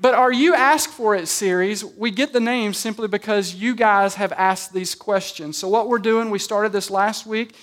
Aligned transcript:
But 0.00 0.14
our 0.14 0.30
You 0.30 0.54
Ask 0.54 0.90
For 0.90 1.16
It 1.16 1.26
series, 1.26 1.84
we 1.84 2.12
get 2.12 2.32
the 2.32 2.38
name 2.38 2.72
simply 2.72 3.08
because 3.08 3.56
you 3.56 3.74
guys 3.74 4.14
have 4.14 4.32
asked 4.32 4.72
these 4.72 4.94
questions. 4.94 5.56
So, 5.56 5.66
what 5.66 5.88
we're 5.88 5.98
doing, 5.98 6.30
we 6.30 6.38
started 6.38 6.70
this 6.70 6.88
last 6.88 7.26
week. 7.26 7.56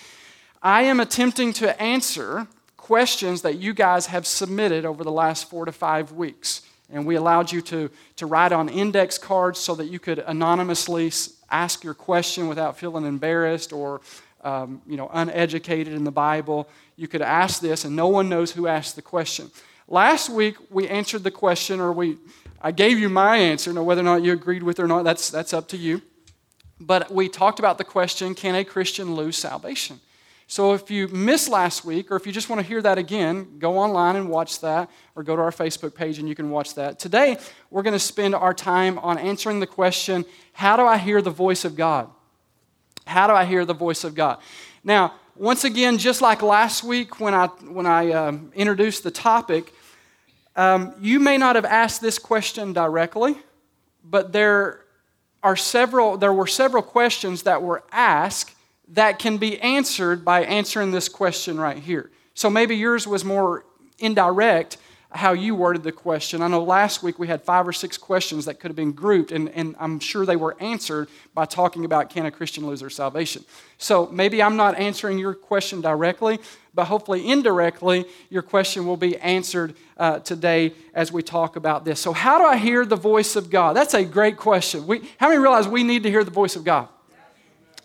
I 0.61 0.81
am 0.81 0.99
attempting 0.99 1.53
to 1.53 1.81
answer 1.81 2.47
questions 2.75 3.41
that 3.43 3.59
you 3.59 3.73
guys 3.73 4.07
have 4.07 4.27
submitted 4.27 4.83
over 4.83 5.01
the 5.05 5.11
last 5.13 5.49
four 5.49 5.63
to 5.63 5.71
five 5.71 6.11
weeks. 6.11 6.63
And 6.89 7.05
we 7.05 7.15
allowed 7.15 7.53
you 7.53 7.61
to, 7.61 7.89
to 8.17 8.25
write 8.25 8.51
on 8.51 8.67
index 8.67 9.17
cards 9.17 9.57
so 9.57 9.73
that 9.75 9.85
you 9.85 9.99
could 9.99 10.19
anonymously 10.19 11.13
ask 11.49 11.85
your 11.85 11.93
question 11.93 12.49
without 12.49 12.77
feeling 12.77 13.05
embarrassed 13.05 13.71
or 13.71 14.01
um, 14.43 14.81
you 14.85 14.97
know, 14.97 15.09
uneducated 15.13 15.93
in 15.93 16.03
the 16.03 16.11
Bible. 16.11 16.67
You 16.97 17.07
could 17.07 17.21
ask 17.21 17.61
this, 17.61 17.85
and 17.85 17.95
no 17.95 18.09
one 18.09 18.27
knows 18.27 18.51
who 18.51 18.67
asked 18.67 18.97
the 18.97 19.01
question. 19.01 19.51
Last 19.87 20.29
week, 20.29 20.57
we 20.71 20.87
answered 20.87 21.23
the 21.23 21.31
question, 21.31 21.79
or 21.79 21.91
we, 21.91 22.17
I 22.59 22.71
gave 22.71 22.97
you 22.97 23.07
my 23.07 23.37
answer. 23.37 23.71
Now, 23.71 23.83
whether 23.83 24.01
or 24.01 24.05
not 24.05 24.23
you 24.23 24.33
agreed 24.33 24.63
with 24.63 24.79
it 24.79 24.83
or 24.83 24.87
not, 24.87 25.03
that's, 25.03 25.29
that's 25.29 25.53
up 25.53 25.67
to 25.69 25.77
you. 25.77 26.01
But 26.79 27.11
we 27.11 27.29
talked 27.29 27.59
about 27.59 27.77
the 27.77 27.83
question 27.83 28.33
can 28.33 28.55
a 28.55 28.65
Christian 28.65 29.13
lose 29.13 29.37
salvation? 29.37 29.99
So 30.47 30.73
if 30.73 30.91
you 30.91 31.07
missed 31.07 31.49
last 31.49 31.85
week, 31.85 32.11
or 32.11 32.15
if 32.15 32.27
you 32.27 32.31
just 32.31 32.49
want 32.49 32.61
to 32.61 32.67
hear 32.67 32.81
that 32.81 32.97
again, 32.97 33.57
go 33.57 33.77
online 33.77 34.15
and 34.15 34.29
watch 34.29 34.59
that, 34.61 34.89
or 35.15 35.23
go 35.23 35.35
to 35.35 35.41
our 35.41 35.51
Facebook 35.51 35.95
page 35.95 36.19
and 36.19 36.29
you 36.29 36.35
can 36.35 36.51
watch 36.51 36.75
that. 36.75 36.99
Today, 36.99 37.37
we're 37.71 37.81
going 37.81 37.93
to 37.93 37.99
spend 37.99 38.35
our 38.35 38.53
time 38.53 38.99
on 38.99 39.17
answering 39.17 39.59
the 39.59 39.67
question 39.67 40.25
how 40.53 40.77
do 40.77 40.83
I 40.83 40.97
hear 40.97 41.21
the 41.21 41.31
voice 41.31 41.65
of 41.65 41.75
God? 41.75 42.09
How 43.07 43.27
do 43.27 43.33
I 43.33 43.45
hear 43.45 43.65
the 43.65 43.73
voice 43.73 44.03
of 44.03 44.15
God? 44.15 44.39
Now, 44.83 45.13
once 45.37 45.65
again, 45.65 45.97
just 45.97 46.21
like 46.21 46.41
last 46.41 46.83
week 46.83 47.19
when 47.19 47.33
I, 47.33 47.47
when 47.47 47.85
I 47.85 48.11
um, 48.11 48.51
introduced 48.55 49.03
the 49.03 49.11
topic, 49.11 49.73
um, 50.55 50.93
you 50.99 51.19
may 51.19 51.37
not 51.37 51.55
have 51.55 51.65
asked 51.65 52.01
this 52.01 52.17
question 52.17 52.71
directly, 52.71 53.35
but 54.03 54.31
there 54.31 54.81
are 55.43 55.57
several, 55.57 56.17
there 56.17 56.31
were 56.31 56.47
several 56.47 56.81
questions 56.81 57.43
that 57.43 57.61
were 57.61 57.83
asked 57.91 58.55
that 58.89 59.19
can 59.19 59.37
be 59.37 59.59
answered 59.59 60.23
by 60.23 60.43
answering 60.45 60.91
this 60.91 61.09
question 61.09 61.59
right 61.59 61.79
here. 61.79 62.11
So 62.33 62.49
maybe 62.49 62.77
yours 62.77 63.05
was 63.05 63.25
more 63.25 63.65
indirect 63.99 64.77
how 65.15 65.33
you 65.33 65.55
worded 65.55 65.83
the 65.83 65.91
question. 65.91 66.41
I 66.41 66.47
know 66.47 66.63
last 66.63 67.01
week 67.01 67.17
we 67.17 67.27
had 67.27 67.41
five 67.41 67.67
or 67.67 67.73
six 67.73 67.97
questions 67.97 68.45
that 68.45 68.59
could 68.59 68.69
have 68.69 68.75
been 68.75 68.91
grouped, 68.91 69.31
and, 69.31 69.49
and 69.49 69.75
I'm 69.79 69.99
sure 69.99 70.25
they 70.25 70.35
were 70.35 70.55
answered 70.59 71.07
by 71.33 71.45
talking 71.45 71.85
about 71.85 72.09
can 72.09 72.25
a 72.25 72.31
Christian 72.31 72.65
lose 72.65 72.81
their 72.81 72.89
salvation. 72.89 73.43
So 73.77 74.07
maybe 74.07 74.43
I'm 74.43 74.55
not 74.55 74.77
answering 74.77 75.17
your 75.17 75.33
question 75.33 75.81
directly, 75.81 76.39
but 76.73 76.85
hopefully 76.85 77.29
indirectly, 77.29 78.05
your 78.29 78.41
question 78.41 78.85
will 78.85 78.97
be 78.97 79.17
answered 79.17 79.75
uh, 79.97 80.19
today 80.19 80.73
as 80.93 81.11
we 81.11 81.23
talk 81.23 81.55
about 81.55 81.85
this. 81.85 81.99
So, 81.99 82.11
how 82.11 82.37
do 82.37 82.45
I 82.45 82.57
hear 82.57 82.85
the 82.85 82.97
voice 82.97 83.35
of 83.35 83.49
God? 83.49 83.75
That's 83.75 83.93
a 83.93 84.03
great 84.03 84.37
question. 84.37 84.85
We, 84.85 85.09
how 85.17 85.29
many 85.29 85.39
realize 85.39 85.67
we 85.67 85.83
need 85.83 86.03
to 86.03 86.09
hear 86.09 86.23
the 86.23 86.31
voice 86.31 86.55
of 86.55 86.63
God? 86.63 86.89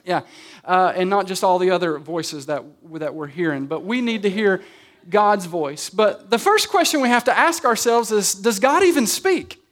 Yeah 0.05 0.23
uh, 0.65 0.93
and 0.95 1.11
not 1.11 1.27
just 1.27 1.43
all 1.43 1.59
the 1.59 1.71
other 1.71 1.99
voices 1.99 2.47
that, 2.47 2.65
that 2.93 3.15
we're 3.15 3.27
hearing, 3.27 3.67
but 3.67 3.85
we 3.85 4.01
need 4.01 4.23
to 4.23 4.31
hear 4.31 4.63
God's 5.09 5.47
voice. 5.47 5.91
But 5.91 6.31
the 6.31 6.39
first 6.39 6.69
question 6.69 7.01
we 7.01 7.09
have 7.09 7.25
to 7.25 7.37
ask 7.37 7.65
ourselves 7.65 8.13
is 8.13 8.35
Does 8.35 8.59
God 8.59 8.83
even 8.83 9.07
speak? 9.07 9.63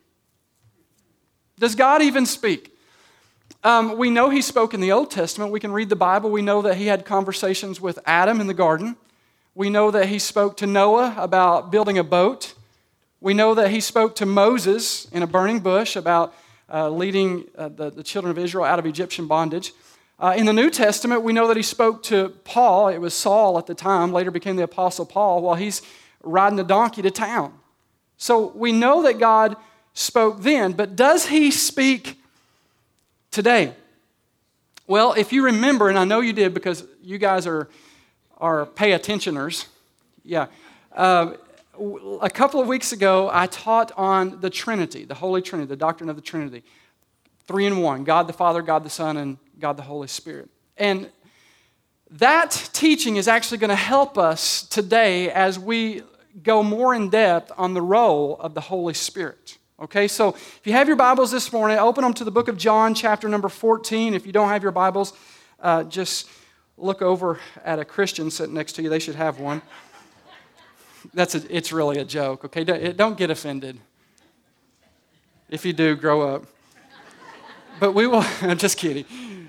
Does 1.59 1.75
God 1.75 2.03
even 2.03 2.25
speak? 2.25 2.75
Um, 3.65 3.99
we 3.99 4.11
know 4.11 4.31
He 4.31 4.41
spoke 4.41 4.75
in 4.75 4.81
the 4.81 4.93
Old 4.93 5.11
Testament. 5.11 5.51
We 5.51 5.61
can 5.61 5.73
read 5.73 5.89
the 5.89 5.97
Bible. 5.97 6.31
We 6.31 6.43
know 6.43 6.63
that 6.63 6.77
He 6.77 6.87
had 6.87 7.05
conversations 7.05 7.81
with 7.81 7.99
Adam 8.07 8.41
in 8.41 8.47
the 8.47 8.55
garden. 8.55 8.97
We 9.55 9.71
know 9.71 9.91
that 9.91 10.09
He 10.09 10.19
spoke 10.19 10.57
to 10.59 10.67
Noah 10.67 11.15
about 11.19 11.73
building 11.73 11.99
a 11.99 12.05
boat. 12.05 12.55
We 13.21 13.35
know 13.35 13.55
that 13.55 13.71
He 13.71 13.81
spoke 13.81 14.15
to 14.17 14.27
Moses 14.27 15.07
in 15.07 15.23
a 15.23 15.27
burning 15.27 15.59
bush 15.59 15.97
about 15.97 16.33
uh, 16.73 16.89
leading 16.89 17.45
uh, 17.57 17.69
the, 17.69 17.91
the 17.91 18.03
children 18.03 18.31
of 18.31 18.39
Israel 18.39 18.65
out 18.65 18.79
of 18.79 18.87
Egyptian 18.87 19.27
bondage. 19.27 19.73
Uh, 20.21 20.35
in 20.37 20.47
the 20.47 20.53
New 20.53 20.69
Testament, 20.69 21.23
we 21.23 21.33
know 21.33 21.47
that 21.47 21.57
he 21.57 21.63
spoke 21.63 22.03
to 22.05 22.31
Paul. 22.43 22.89
It 22.89 22.99
was 22.99 23.15
Saul 23.15 23.57
at 23.57 23.67
the 23.67 23.75
time, 23.75 24.13
later 24.13 24.33
became 24.33 24.57
the 24.57 24.65
Apostle 24.65 25.07
Paul, 25.07 25.43
while 25.43 25.55
he's 25.55 25.81
riding 26.23 26.59
a 26.59 26.65
donkey 26.65 27.03
to 27.03 27.11
town. 27.11 27.53
So 28.17 28.49
we 28.49 28.73
know 28.73 29.03
that 29.05 29.21
God 29.21 29.57
spoke 29.95 30.43
then, 30.43 30.73
but 30.73 30.97
does 30.97 31.27
he 31.27 31.53
speak 31.53 32.21
today? 33.31 33.75
Well, 34.89 35.13
if 35.13 35.33
you 35.33 35.45
remember, 35.45 35.89
and 35.89 35.99
I 35.99 36.05
know 36.05 36.21
you 36.21 36.33
did 36.33 36.53
because 36.53 36.85
you 37.01 37.19
guys 37.19 37.47
are, 37.47 37.69
are 38.39 38.67
pay 38.67 38.91
attentioners, 38.91 39.67
yeah. 40.25 40.47
Uh, 40.93 41.35
a 42.21 42.31
couple 42.31 42.61
of 42.61 42.67
weeks 42.67 42.91
ago, 42.91 43.31
I 43.33 43.47
taught 43.47 43.93
on 43.97 44.41
the 44.41 44.51
Trinity, 44.51 45.05
the 45.05 45.15
Holy 45.15 45.43
Trinity, 45.43 45.69
the 45.69 45.77
doctrine 45.77 46.11
of 46.11 46.17
the 46.17 46.23
Trinity. 46.23 46.65
Three 47.47 47.67
in 47.67 47.79
one 47.79 48.03
God 48.03 48.27
the 48.27 48.33
Father, 48.33 48.63
God 48.63 48.83
the 48.83 48.91
Son, 48.91 49.17
and 49.17 49.39
God 49.61 49.77
the 49.77 49.83
Holy 49.83 50.09
Spirit. 50.09 50.49
And 50.77 51.11
that 52.11 52.71
teaching 52.73 53.17
is 53.17 53.29
actually 53.29 53.59
going 53.59 53.71
to 53.71 53.77
help 53.77 54.17
us 54.17 54.63
today 54.63 55.31
as 55.31 55.59
we 55.59 56.03
go 56.43 56.63
more 56.63 56.95
in 56.95 57.11
depth 57.11 57.53
on 57.57 57.75
the 57.75 57.83
role 57.83 58.37
of 58.41 58.55
the 58.55 58.61
Holy 58.61 58.95
Spirit. 58.95 59.59
Okay, 59.81 60.09
so 60.09 60.31
if 60.31 60.61
you 60.65 60.73
have 60.73 60.87
your 60.87 60.97
Bibles 60.97 61.31
this 61.31 61.53
morning, 61.53 61.79
open 61.79 62.03
them 62.03 62.15
to 62.15 62.25
the 62.25 62.31
book 62.31 62.49
of 62.49 62.57
John, 62.57 62.95
chapter 62.95 63.29
number 63.29 63.49
14. 63.49 64.15
If 64.15 64.27
you 64.27 64.33
don't 64.33 64.49
have 64.49 64.63
your 64.63 64.73
Bibles, 64.73 65.13
uh, 65.61 65.85
just 65.85 66.29
look 66.77 67.03
over 67.03 67.39
at 67.65 67.79
a 67.79 67.85
Christian 67.85 68.31
sitting 68.31 68.55
next 68.55 68.73
to 68.75 68.83
you. 68.83 68.89
They 68.89 68.99
should 68.99 69.15
have 69.17 69.39
one. 69.39 69.61
That's 71.15 71.35
a, 71.35 71.55
it's 71.55 71.73
really 71.73 71.99
a 71.99 72.05
joke, 72.05 72.45
okay? 72.45 72.65
Don't 72.65 73.17
get 73.17 73.31
offended. 73.31 73.79
If 75.49 75.65
you 75.65 75.73
do, 75.73 75.95
grow 75.97 76.35
up. 76.35 76.45
But 77.79 77.93
we 77.93 78.07
will, 78.07 78.25
I'm 78.43 78.59
just 78.59 78.79
kidding 78.79 79.05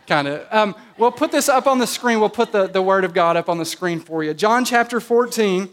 kind 0.10 0.28
of. 0.28 0.46
Um, 0.52 0.76
we'll 0.98 1.12
put 1.12 1.32
this 1.32 1.48
up 1.48 1.68
on 1.68 1.78
the 1.78 1.88
screen. 1.88 2.20
We'll 2.20 2.30
put 2.30 2.52
the, 2.52 2.68
the 2.68 2.82
Word 2.82 3.06
of 3.06 3.14
God 3.14 3.38
up 3.38 3.48
on 3.48 3.60
the 3.60 3.66
screen 3.66 4.00
for 4.00 4.24
you. 4.24 4.34
John 4.34 4.66
chapter 4.66 5.00
14, 5.00 5.70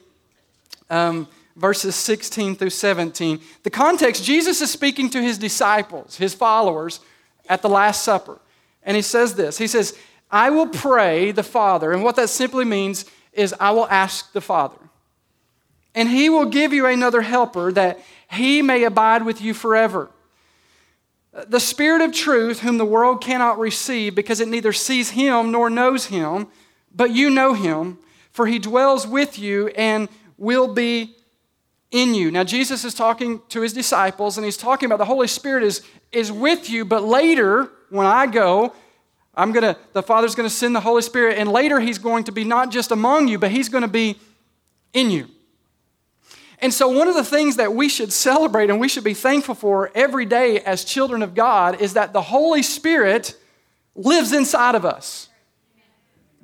um, 0.91 1.27
verses 1.57 1.97
16 1.97 2.55
through 2.55 2.71
17. 2.71 3.41
The 3.63 3.71
context 3.71 4.23
Jesus 4.23 4.61
is 4.61 4.71
speaking 4.71 5.09
to 5.11 5.23
his 5.23 5.39
disciples, 5.39 6.17
his 6.17 6.35
followers, 6.35 7.01
at 7.49 7.63
the 7.63 7.69
Last 7.69 8.05
Supper. 8.05 8.39
And 8.83 8.95
he 8.95 9.03
says 9.03 9.35
this 9.35 9.57
He 9.59 9.67
says, 9.67 9.99
I 10.31 10.51
will 10.51 10.69
pray 10.69 11.33
the 11.33 11.43
Father. 11.43 11.93
And 11.93 12.05
what 12.05 12.17
that 12.17 12.29
simply 12.29 12.67
means 12.67 13.07
is, 13.33 13.55
I 13.59 13.71
will 13.71 13.89
ask 13.89 14.33
the 14.33 14.41
Father. 14.41 14.79
And 15.95 16.11
he 16.11 16.29
will 16.29 16.45
give 16.45 16.75
you 16.75 16.85
another 16.85 17.23
helper 17.23 17.73
that 17.73 18.01
he 18.31 18.61
may 18.61 18.85
abide 18.85 19.25
with 19.25 19.41
you 19.41 19.55
forever 19.55 20.11
the 21.49 21.61
Spirit 21.61 22.01
of 22.03 22.13
truth, 22.13 22.61
whom 22.61 22.79
the 22.79 22.85
world 22.85 23.21
cannot 23.21 23.59
receive 23.59 24.15
because 24.15 24.41
it 24.41 24.49
neither 24.49 24.73
sees 24.73 25.11
him 25.11 25.51
nor 25.53 25.69
knows 25.69 26.07
him, 26.07 26.49
but 26.95 27.11
you 27.11 27.29
know 27.29 27.53
him, 27.53 27.99
for 28.31 28.47
he 28.47 28.59
dwells 28.59 29.07
with 29.07 29.39
you 29.39 29.69
and 29.69 30.09
will 30.39 30.73
be 30.73 31.15
in 31.91 32.15
you. 32.15 32.31
Now, 32.31 32.45
Jesus 32.45 32.85
is 32.85 32.95
talking 32.95 33.41
to 33.51 33.61
his 33.61 33.73
disciples, 33.73 34.39
and 34.39 34.45
he's 34.45 34.57
talking 34.57 34.87
about 34.87 34.99
the 34.99 35.05
Holy 35.05 35.29
Spirit 35.29 35.63
is, 35.63 35.83
is 36.11 36.33
with 36.33 36.71
you, 36.71 36.85
but 36.85 37.03
later, 37.03 37.71
when 37.91 38.07
I 38.07 38.27
go, 38.27 38.73
I'm 39.35 39.53
gonna, 39.53 39.77
the 39.93 40.03
Father's 40.03 40.35
gonna 40.35 40.51
send 40.51 40.75
the 40.75 40.81
Holy 40.81 41.03
Spirit, 41.03 41.39
and 41.39 41.51
later 41.53 41.81
he's 41.81 41.99
going 41.99 42.25
to 42.25 42.33
be 42.33 42.45
not 42.45 42.71
just 42.71 42.91
among 42.91 43.29
you, 43.29 43.39
but 43.39 43.51
he's 43.51 43.69
gonna 43.69 43.89
be 43.89 44.19
in 44.93 45.11
you. 45.11 45.29
And 46.61 46.73
so, 46.73 46.89
one 46.89 47.09
of 47.09 47.15
the 47.15 47.25
things 47.25 47.57
that 47.57 47.75
we 47.75 47.89
should 47.89 48.13
celebrate 48.13 48.71
and 48.71 48.81
we 48.81 48.89
should 48.89 49.05
be 49.05 49.15
thankful 49.15 49.55
for 49.55 49.91
every 49.95 50.25
day 50.25 50.61
as 50.61 50.85
children 50.85 51.23
of 51.23 51.35
God 51.35 51.81
is 51.81 51.95
that 51.95 52.13
the 52.13 52.23
Holy 52.23 52.63
Spirit 52.63 53.37
lives 53.95 54.33
inside 54.33 54.75
of 54.75 54.85
us. 54.85 55.29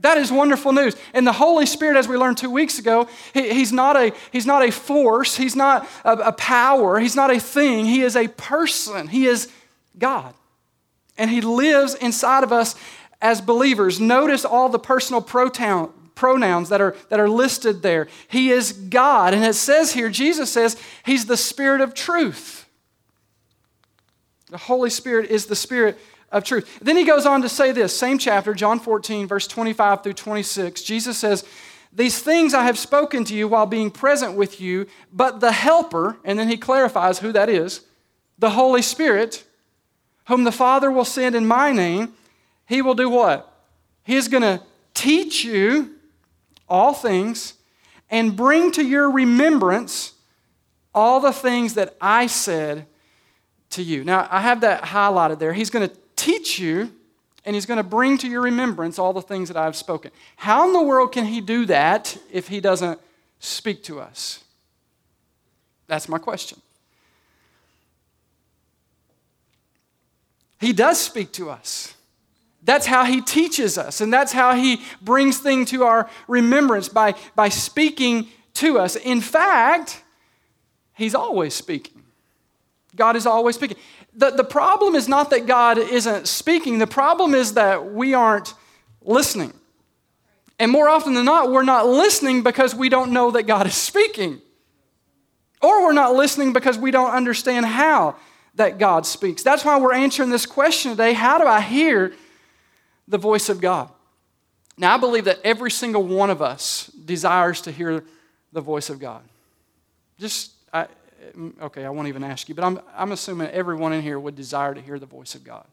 That 0.03 0.19
is 0.19 0.33
wonderful 0.33 0.73
news. 0.73 0.97
And 1.15 1.25
the 1.25 1.33
Holy 1.33 1.65
Spirit, 1.65 1.97
as 1.97 2.09
we 2.09 2.17
learned 2.17 2.37
two 2.37 2.51
weeks 2.51 2.79
ago, 2.79 3.09
he, 3.33 3.55
he's, 3.55 3.73
not 3.73 3.97
a, 3.97 4.13
he's 4.33 4.47
not 4.47 4.67
a 4.67 4.73
force, 4.73 5.37
he's 5.37 5.55
not 5.55 5.89
a, 6.05 6.13
a 6.15 6.33
power, 6.33 6.99
he's 6.99 7.15
not 7.15 7.31
a 7.31 7.39
thing, 7.39 7.87
he 7.87 8.03
is 8.03 8.17
a 8.17 8.27
person. 8.29 9.09
He 9.09 9.27
is 9.27 9.49
God. 9.97 10.35
And 11.17 11.31
he 11.31 11.41
lives 11.41 11.95
inside 11.95 12.43
of 12.43 12.53
us 12.53 12.75
as 13.21 13.41
believers. 13.41 14.01
Notice 14.01 14.45
all 14.45 14.69
the 14.69 14.79
personal 14.79 15.23
pronoun, 15.23 15.93
pronouns 16.15 16.69
that 16.69 16.81
are, 16.81 16.95
that 17.09 17.21
are 17.21 17.29
listed 17.29 17.83
there. 17.83 18.09
He 18.29 18.51
is 18.51 18.73
God. 18.73 19.35
And 19.35 19.45
it 19.45 19.55
says 19.55 19.93
here, 19.93 20.09
Jesus 20.09 20.51
says, 20.51 20.81
He's 21.05 21.27
the 21.27 21.37
Spirit 21.37 21.81
of 21.81 21.95
truth. 21.95 22.67
The 24.51 24.59
Holy 24.59 24.91
Spirit 24.91 25.31
is 25.31 25.47
the 25.47 25.57
Spirit 25.57 25.99
of 26.31 26.45
truth. 26.45 26.79
Then 26.81 26.97
he 26.97 27.05
goes 27.05 27.27
on 27.27 27.43
to 27.43 27.49
say 27.49 27.73
this, 27.73 27.97
same 27.97 28.19
chapter, 28.19 28.55
John 28.55 28.81
14, 28.81 29.27
verse 29.27 29.47
25 29.47 30.03
through 30.03 30.15
26. 30.15 30.83
Jesus 30.83 31.19
says, 31.19 31.45
These 31.93 32.21
things 32.21 32.55
I 32.55 32.65
have 32.65 32.79
spoken 32.79 33.25
to 33.25 33.35
you 33.35 33.47
while 33.47 33.67
being 33.67 33.91
present 33.91 34.35
with 34.35 34.61
you, 34.61 34.87
but 35.13 35.41
the 35.41 35.53
Helper, 35.53 36.19
and 36.25 36.39
then 36.39 36.49
he 36.49 36.57
clarifies 36.57 37.19
who 37.19 37.33
that 37.33 37.49
is, 37.49 37.83
the 38.39 38.51
Holy 38.51 38.83
Spirit, 38.83 39.45
whom 40.27 40.45
the 40.45 40.53
Father 40.53 40.91
will 40.91 41.05
send 41.05 41.35
in 41.35 41.47
my 41.47 41.71
name, 41.71 42.15
he 42.67 42.81
will 42.83 42.95
do 42.95 43.09
what? 43.09 43.53
He 44.05 44.17
is 44.17 44.29
going 44.29 44.43
to 44.43 44.63
teach 44.95 45.45
you 45.45 45.95
all 46.73 46.95
things 46.95 47.53
and 48.09 48.35
bring 48.35 48.73
to 48.73 48.83
your 48.83 49.11
remembrance 49.11 50.15
all 50.95 51.21
the 51.21 51.33
things 51.33 51.75
that 51.75 51.95
I 52.01 52.27
said 52.27 52.87
to 53.71 53.83
you. 53.83 54.05
Now, 54.05 54.27
I 54.31 54.41
have 54.41 54.63
that 54.63 54.83
highlighted 54.83 55.39
there. 55.39 55.53
He's 55.53 55.69
going 55.69 55.87
to 55.87 55.95
teach 56.17 56.59
you 56.59 56.91
and 57.45 57.55
he's 57.55 57.67
going 57.67 57.77
to 57.77 57.83
bring 57.83 58.17
to 58.19 58.29
your 58.29 58.41
remembrance 58.41 58.99
all 58.99 59.13
the 59.13 59.21
things 59.21 59.49
that 59.49 59.57
I've 59.57 59.77
spoken. 59.77 60.13
How 60.37 60.67
in 60.67 60.73
the 60.73 60.83
world 60.83 61.13
can 61.13 61.27
he 61.27 61.43
do 61.43 61.67
that 61.67 62.17
if 62.31 62.49
he 62.49 62.59
doesn't 62.59 62.99
speak 63.39 63.83
to 63.85 64.01
us? 64.01 64.43
That's 65.89 66.09
my 66.09 66.19
question. 66.19 66.59
He 70.59 70.73
does 70.73 70.99
speak 70.99 71.33
to 71.33 71.51
us. 71.51 71.95
That's 72.65 72.87
how 72.87 73.05
he 73.05 73.21
teaches 73.21 73.77
us, 73.77 74.01
and 74.01 74.13
that's 74.13 74.33
how 74.33 74.55
he 74.55 74.81
brings 75.01 75.39
things 75.39 75.71
to 75.71 75.83
our 75.85 76.09
remembrance 76.29 76.89
by, 76.89 77.15
by 77.35 77.49
speaking 77.49 78.29
to 78.55 78.79
us. 78.79 78.95
In 78.95 79.21
fact, 79.21 80.03
he's 80.95 81.15
always 81.15 81.55
speaking. 81.55 82.05
God 82.95 83.17
is 83.17 83.27
always 83.27 83.57
speaking. 83.57 83.79
The, 84.15 84.31
the 84.31 84.45
problem 84.45 84.95
is 84.95 85.09
not 85.09 85.31
that 85.31 85.47
God 85.47 85.79
isn't 85.79 86.29
speaking, 86.29 86.79
the 86.79 86.87
problem 86.87 87.35
is 87.35 87.55
that 87.55 87.93
we 87.93 88.15
aren't 88.15 88.55
listening. 89.01 89.53
And 90.59 90.71
more 90.71 90.89
often 90.89 91.15
than 91.15 91.25
not, 91.25 91.51
we're 91.51 91.65
not 91.65 91.89
listening 91.89 92.43
because 92.43 92.75
we 92.75 92.89
don't 92.89 93.11
know 93.11 93.33
that 93.33 93.45
God 93.49 93.67
is 93.67 93.75
speaking. 93.75 94.41
Or 95.61 95.83
we're 95.83 95.93
not 95.93 96.15
listening 96.15 96.53
because 96.53 96.79
we 96.79 96.93
don't 96.93 97.11
understand 97.11 97.67
how 97.67 98.17
that 98.55 98.79
God 98.79 99.07
speaks. 99.07 99.43
That's 99.43 99.65
why 99.65 99.81
we're 99.81 99.95
answering 99.95 100.31
this 100.31 100.47
question 100.47 100.93
today 100.93 101.15
how 101.15 101.39
do 101.39 101.47
I 101.47 101.61
hear 101.61 102.13
the 103.09 103.19
voice 103.19 103.49
of 103.49 103.61
God? 103.61 103.89
Now, 104.79 104.95
I 104.95 104.97
believe 104.97 105.25
that 105.25 105.39
every 105.45 105.71
single 105.71 106.03
one 106.03 106.31
of 106.31 106.41
us 106.41 106.87
desires 106.87 107.61
to 107.63 107.73
hear 107.73 108.05
the 108.53 108.61
voice 108.61 108.91
of 108.91 108.99
God. 108.99 109.23
Just, 110.19 110.53
I, 110.73 110.87
okay, 111.61 111.85
I 111.85 111.91
won't 111.91 112.09
even 112.09 112.25
ask 112.25 112.49
you, 112.49 112.55
but 112.55 112.65
I'm, 112.65 112.81
I'm 112.97 113.13
assuming 113.13 113.49
everyone 113.49 113.93
in 113.93 114.03
here 114.03 114.19
would 114.19 114.35
desire 114.35 114.75
to 114.75 114.81
hear 114.81 114.99
the 114.99 115.07
voice 115.07 115.35
of 115.35 115.45
God. 115.45 115.65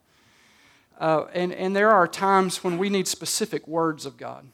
Uh, 0.99 1.25
and, 1.33 1.53
and 1.53 1.75
there 1.75 1.91
are 1.91 2.07
times 2.07 2.63
when 2.63 2.77
we 2.77 2.89
need 2.89 3.07
specific 3.07 3.67
words 3.67 4.05
of 4.05 4.17
God. 4.17 4.45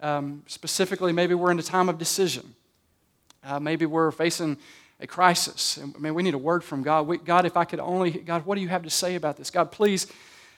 Um, 0.00 0.42
specifically, 0.48 1.12
maybe 1.12 1.34
we're 1.34 1.52
in 1.52 1.58
a 1.60 1.62
time 1.62 1.88
of 1.88 1.96
decision. 1.96 2.54
Uh, 3.44 3.60
maybe 3.60 3.86
we're 3.86 4.10
facing 4.10 4.56
a 5.00 5.06
crisis. 5.06 5.78
I 5.78 5.98
mean, 5.98 6.14
we 6.14 6.24
need 6.24 6.34
a 6.34 6.38
word 6.38 6.64
from 6.64 6.82
God. 6.82 7.06
We, 7.06 7.18
God, 7.18 7.44
if 7.44 7.56
I 7.56 7.64
could 7.64 7.78
only, 7.78 8.10
God, 8.10 8.44
what 8.46 8.56
do 8.56 8.60
you 8.60 8.68
have 8.68 8.82
to 8.82 8.90
say 8.90 9.14
about 9.14 9.36
this? 9.36 9.50
God, 9.50 9.70
please 9.70 10.06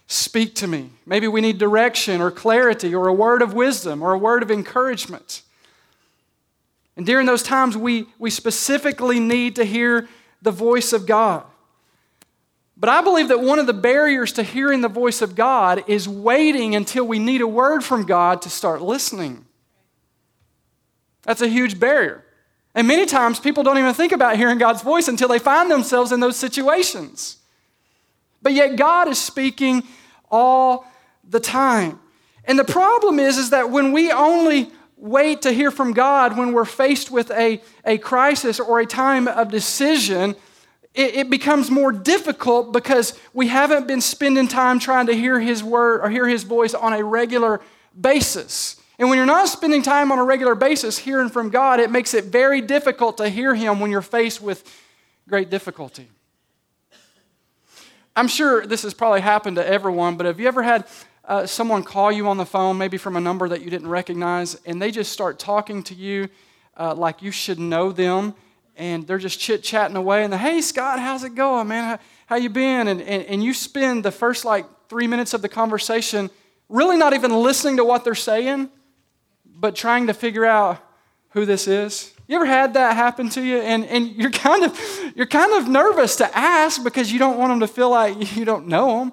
speak 0.06 0.54
to 0.56 0.66
me. 0.66 0.90
Maybe 1.06 1.28
we 1.28 1.40
need 1.40 1.58
direction 1.58 2.20
or 2.20 2.30
clarity 2.30 2.94
or 2.94 3.08
a 3.08 3.12
word 3.12 3.42
of 3.42 3.54
wisdom 3.54 4.02
or 4.02 4.12
a 4.12 4.18
word 4.18 4.42
of 4.42 4.50
encouragement. 4.50 5.42
And 6.96 7.04
during 7.04 7.26
those 7.26 7.42
times, 7.42 7.76
we, 7.76 8.06
we 8.18 8.30
specifically 8.30 9.18
need 9.18 9.56
to 9.56 9.64
hear 9.64 10.08
the 10.42 10.52
voice 10.52 10.92
of 10.92 11.06
God. 11.06 11.44
But 12.76 12.90
I 12.90 13.02
believe 13.02 13.28
that 13.28 13.40
one 13.40 13.58
of 13.58 13.66
the 13.66 13.72
barriers 13.72 14.32
to 14.32 14.42
hearing 14.42 14.80
the 14.80 14.88
voice 14.88 15.22
of 15.22 15.34
God 15.34 15.84
is 15.86 16.08
waiting 16.08 16.74
until 16.74 17.06
we 17.06 17.18
need 17.18 17.40
a 17.40 17.46
word 17.46 17.84
from 17.84 18.04
God 18.04 18.42
to 18.42 18.50
start 18.50 18.82
listening. 18.82 19.46
That's 21.22 21.40
a 21.40 21.48
huge 21.48 21.80
barrier. 21.80 22.24
And 22.74 22.88
many 22.88 23.06
times 23.06 23.38
people 23.38 23.62
don't 23.62 23.78
even 23.78 23.94
think 23.94 24.12
about 24.12 24.36
hearing 24.36 24.58
God's 24.58 24.82
voice 24.82 25.08
until 25.08 25.28
they 25.28 25.38
find 25.38 25.70
themselves 25.70 26.12
in 26.12 26.20
those 26.20 26.36
situations. 26.36 27.38
But 28.44 28.52
yet 28.52 28.76
God 28.76 29.08
is 29.08 29.19
speaking 29.19 29.82
all 30.31 30.87
the 31.29 31.41
time. 31.41 31.99
And 32.44 32.58
the 32.58 32.64
problem 32.64 33.19
is, 33.19 33.38
is 33.38 33.50
that 33.50 33.70
when 33.70 33.91
we 33.91 34.12
only 34.12 34.70
wait 34.99 35.43
to 35.43 35.52
hear 35.52 35.70
from 35.70 35.94
God 35.94 36.37
when 36.37 36.52
we're 36.52 36.67
faced 36.67 37.11
with 37.11 37.31
a, 37.31 37.61
a 37.85 37.99
crisis 37.99 38.61
or 38.61 38.81
a 38.81 38.87
time 38.87 39.26
of 39.26 39.50
decision, 39.50 40.37
it, 40.93 41.14
it 41.17 41.31
becomes 41.31 41.70
more 41.70 41.91
difficult 41.91 42.73
because 42.73 43.19
we 43.32 43.49
haven't 43.49 43.87
been 43.87 44.02
spending 44.02 44.47
time 44.47 44.79
trying 44.79 45.06
to 45.06 45.14
hear 45.14 45.40
His 45.40 45.64
word 45.64 46.02
or 46.02 46.11
hear 46.11 46.29
His 46.29 46.43
voice 46.43 46.75
on 46.75 46.93
a 46.93 47.02
regular 47.02 47.62
basis. 47.99 48.76
And 48.99 49.08
when 49.08 49.17
you're 49.17 49.26
not 49.26 49.49
spending 49.49 49.82
time 49.82 50.12
on 50.12 50.19
a 50.19 50.25
regular 50.25 50.55
basis 50.55 50.99
hearing 50.99 51.31
from 51.31 51.49
God, 51.49 51.81
it 51.81 51.90
makes 51.90 52.12
it 52.12 52.26
very 52.26 52.61
difficult 52.61 53.17
to 53.17 53.31
hear 53.31 53.55
Him 53.55 53.81
when 53.81 53.90
you're 53.90 54.02
faced 54.02 54.43
with 54.43 54.70
great 55.26 55.49
difficulty. 55.49 56.08
I'm 58.16 58.28
sure 58.28 58.66
this 58.66 58.82
has 58.82 58.94
probably 58.94 59.20
happened 59.20 59.56
to 59.56 59.66
everyone, 59.66 60.16
but 60.16 60.26
have 60.26 60.38
you 60.38 60.46
ever 60.46 60.62
had 60.62 60.87
uh, 61.25 61.46
someone 61.46 61.82
call 61.82 62.12
you 62.12 62.28
on 62.28 62.37
the 62.37 62.46
phone, 62.46 62.78
maybe 62.78 62.96
from 62.96 63.16
a 63.16 63.20
number 63.20 63.49
that 63.49 63.62
you 63.62 63.70
didn't 63.70 63.88
recognize, 63.88 64.55
and 64.66 64.81
they 64.81 64.90
just 64.90 65.12
start 65.12 65.38
talking 65.38 65.82
to 65.84 65.94
you 65.94 66.28
uh, 66.76 66.94
like 66.94 67.22
you 67.22 67.31
should 67.31 67.58
know 67.58 67.90
them, 67.90 68.34
and 68.76 69.06
they're 69.06 69.19
just 69.19 69.40
chit 69.40 69.62
chatting 69.62 69.96
away, 69.96 70.25
and 70.25 70.32
the, 70.32 70.38
hey 70.38 70.61
Scott, 70.61 71.00
how's 71.00 71.25
it 71.25 71.34
going, 71.34 71.69
man? 71.69 71.84
How, 71.84 71.99
how 72.26 72.37
you 72.37 72.50
been? 72.50 72.88
And, 72.88 73.00
and, 73.00 73.25
and 73.25 73.43
you 73.43 73.52
spend 73.52 74.05
the 74.05 74.12
first 74.12 74.44
like 74.44 74.66
three 74.88 75.06
minutes 75.06 75.34
of 75.34 75.43
the 75.43 75.49
conversation 75.49 76.31
really 76.69 76.96
not 76.96 77.12
even 77.14 77.32
listening 77.32 77.76
to 77.76 77.84
what 77.84 78.05
they're 78.05 78.14
saying 78.14 78.70
but 79.56 79.75
trying 79.75 80.08
to 80.08 80.14
figure 80.14 80.44
out 80.44 80.78
who 81.31 81.46
this 81.46 81.66
is? 81.66 82.13
You 82.26 82.37
ever 82.37 82.47
had 82.47 82.75
that 82.75 82.97
happen 82.97 83.29
to 83.31 83.43
you? 83.43 83.59
And, 83.59 83.85
and 83.85 84.09
you're, 84.09 84.31
kind 84.31 84.65
of, 84.65 85.12
you're 85.15 85.26
kind 85.26 85.53
of 85.53 85.69
nervous 85.69 86.17
to 86.17 86.37
ask 86.37 86.82
because 86.82 87.12
you 87.12 87.19
don't 87.19 87.38
want 87.38 87.50
them 87.50 87.61
to 87.61 87.69
feel 87.69 87.91
like 87.91 88.37
you 88.37 88.44
don't 88.44 88.67
know 88.67 88.99
them. 88.99 89.12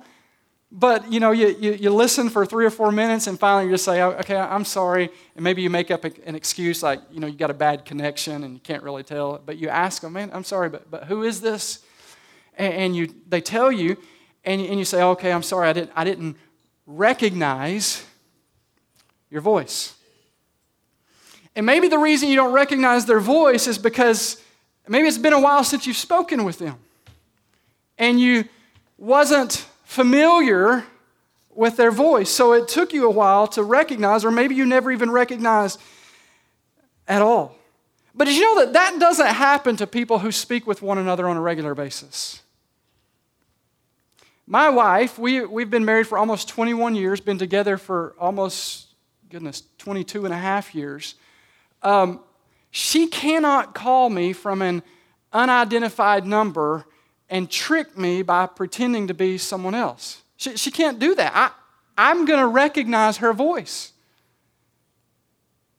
But 0.74 1.12
you 1.12 1.20
know, 1.20 1.32
you, 1.32 1.50
you, 1.60 1.74
you 1.74 1.90
listen 1.90 2.30
for 2.30 2.46
three 2.46 2.66
or 2.66 2.70
four 2.70 2.94
minutes 2.94 3.28
and 3.28 3.38
finally 3.38 3.66
you 3.66 3.72
just 3.72 3.84
say, 3.84 4.02
oh, 4.02 4.12
okay, 4.12 4.38
I'm 4.38 4.64
sorry. 4.64 5.10
And 5.36 5.44
maybe 5.44 5.62
you 5.62 5.70
make 5.70 5.92
up 5.92 6.06
an 6.06 6.34
excuse 6.34 6.82
like, 6.82 7.02
you 7.12 7.20
know, 7.20 7.28
you 7.28 7.38
got 7.38 7.50
a 7.52 7.56
bad 7.56 7.84
connection 7.84 8.46
and 8.46 8.54
you 8.54 8.60
can't 8.62 8.82
really 8.82 9.04
tell. 9.04 9.42
But 9.46 9.58
you 9.58 9.68
ask 9.68 10.02
them, 10.02 10.14
man, 10.14 10.32
I'm 10.34 10.46
sorry, 10.46 10.70
but, 10.70 10.90
but 10.90 11.06
who 11.06 11.24
is 11.24 11.42
this? 11.42 11.84
And, 12.58 12.74
and 12.74 12.96
you, 12.96 13.14
they 13.28 13.42
tell 13.42 13.70
you, 13.70 13.98
and, 14.46 14.62
and 14.62 14.80
you 14.80 14.86
say, 14.86 15.04
okay, 15.04 15.34
I'm 15.34 15.44
sorry, 15.44 15.68
I 15.68 15.74
didn't, 15.74 15.92
I 15.94 16.06
didn't 16.06 16.38
recognize 16.88 18.06
your 19.30 19.42
voice. 19.42 19.96
And 21.56 21.66
maybe 21.66 21.88
the 21.88 21.98
reason 21.98 22.30
you 22.30 22.36
don't 22.36 22.54
recognize 22.54 23.06
their 23.06 23.20
voice 23.20 23.68
is 23.68 23.78
because 23.78 24.42
maybe 24.88 25.08
it's 25.08 25.18
been 25.18 25.34
a 25.34 25.40
while 25.40 25.64
since 25.64 25.86
you've 25.86 25.98
spoken 25.98 26.44
with 26.44 26.60
them. 26.60 26.76
And 27.98 28.20
you 28.20 28.46
wasn't 28.98 29.66
familiar 29.84 30.86
with 31.54 31.76
their 31.78 31.92
voice. 31.92 32.30
So 32.30 32.54
it 32.54 32.68
took 32.68 32.94
you 32.94 33.06
a 33.06 33.12
while 33.12 33.48
to 33.48 33.64
recognize, 33.64 34.24
or 34.24 34.32
maybe 34.32 34.56
you 34.56 34.66
never 34.66 34.92
even 34.92 35.12
recognized 35.12 35.80
at 37.08 37.22
all. 37.22 37.58
But 38.14 38.26
did 38.26 38.36
you 38.36 38.44
know 38.44 38.66
that 38.66 38.74
that 38.74 39.00
doesn't 39.00 39.28
happen 39.28 39.76
to 39.78 39.88
people 39.88 40.20
who 40.20 40.32
speak 40.32 40.68
with 40.68 40.82
one 40.82 40.98
another 40.98 41.28
on 41.28 41.38
a 41.38 41.42
regular 41.42 41.76
basis? 41.76 42.42
My 44.48 44.70
wife, 44.70 45.18
we, 45.18 45.46
we've 45.46 45.70
been 45.70 45.86
married 45.86 46.08
for 46.08 46.18
almost 46.18 46.50
21 46.50 46.96
years, 46.96 47.22
been 47.22 47.38
together 47.38 47.78
for 47.78 48.16
almost, 48.20 48.88
goodness, 49.30 49.64
22 49.78 50.26
and 50.26 50.34
a 50.34 50.38
half 50.38 50.76
years. 50.76 51.16
Um, 51.84 52.22
she 52.72 53.08
cannot 53.08 53.74
call 53.76 54.10
me 54.10 54.34
from 54.34 54.62
an 54.62 54.84
unidentified 55.34 56.26
number 56.26 56.86
and 57.30 57.50
trick 57.50 57.98
me 57.98 58.22
by 58.22 58.46
pretending 58.46 59.08
to 59.08 59.14
be 59.14 59.38
someone 59.38 59.76
else. 59.76 60.22
She, 60.38 60.58
she 60.58 60.72
can't 60.72 61.00
do 61.00 61.16
that. 61.16 61.32
I, 61.36 61.52
I'm 61.98 62.26
going 62.26 62.40
to 62.40 62.48
recognize 62.48 63.18
her 63.18 63.34
voice. 63.34 63.94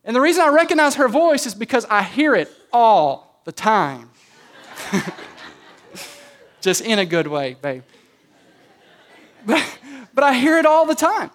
And 0.05 0.17
the 0.17 0.21
reason 0.21 0.43
I 0.43 0.49
recognize 0.49 0.97
her 0.97 1.09
voice 1.09 1.47
is 1.47 1.55
because 1.55 1.85
I 1.87 2.03
hear 2.03 2.35
it 2.35 2.51
all 2.73 3.41
the 3.45 3.53
time. 3.53 4.11
Just 6.61 6.81
in 6.83 6.99
a 6.99 7.07
good 7.07 7.27
way, 7.27 7.57
babe. 7.61 7.83
But, 9.45 9.79
but 10.15 10.25
I 10.25 10.35
hear 10.35 10.59
it 10.59 10.67
all 10.67 10.87
the 10.87 10.95
time. 10.95 11.31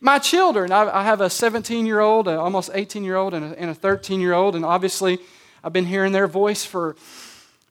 My 0.00 0.20
children, 0.20 0.70
I, 0.70 1.02
have 1.02 1.20
a 1.20 1.28
17 1.28 1.84
year 1.84 1.98
old, 1.98 2.28
almost 2.28 2.70
18 2.72 3.02
year 3.02 3.16
old, 3.16 3.34
and 3.34 3.70
a 3.70 3.74
13 3.74 4.20
year 4.20 4.32
old, 4.32 4.54
and 4.54 4.64
obviously 4.64 5.18
I've 5.64 5.72
been 5.72 5.86
hearing 5.86 6.12
their 6.12 6.28
voice 6.28 6.64
for, 6.64 6.94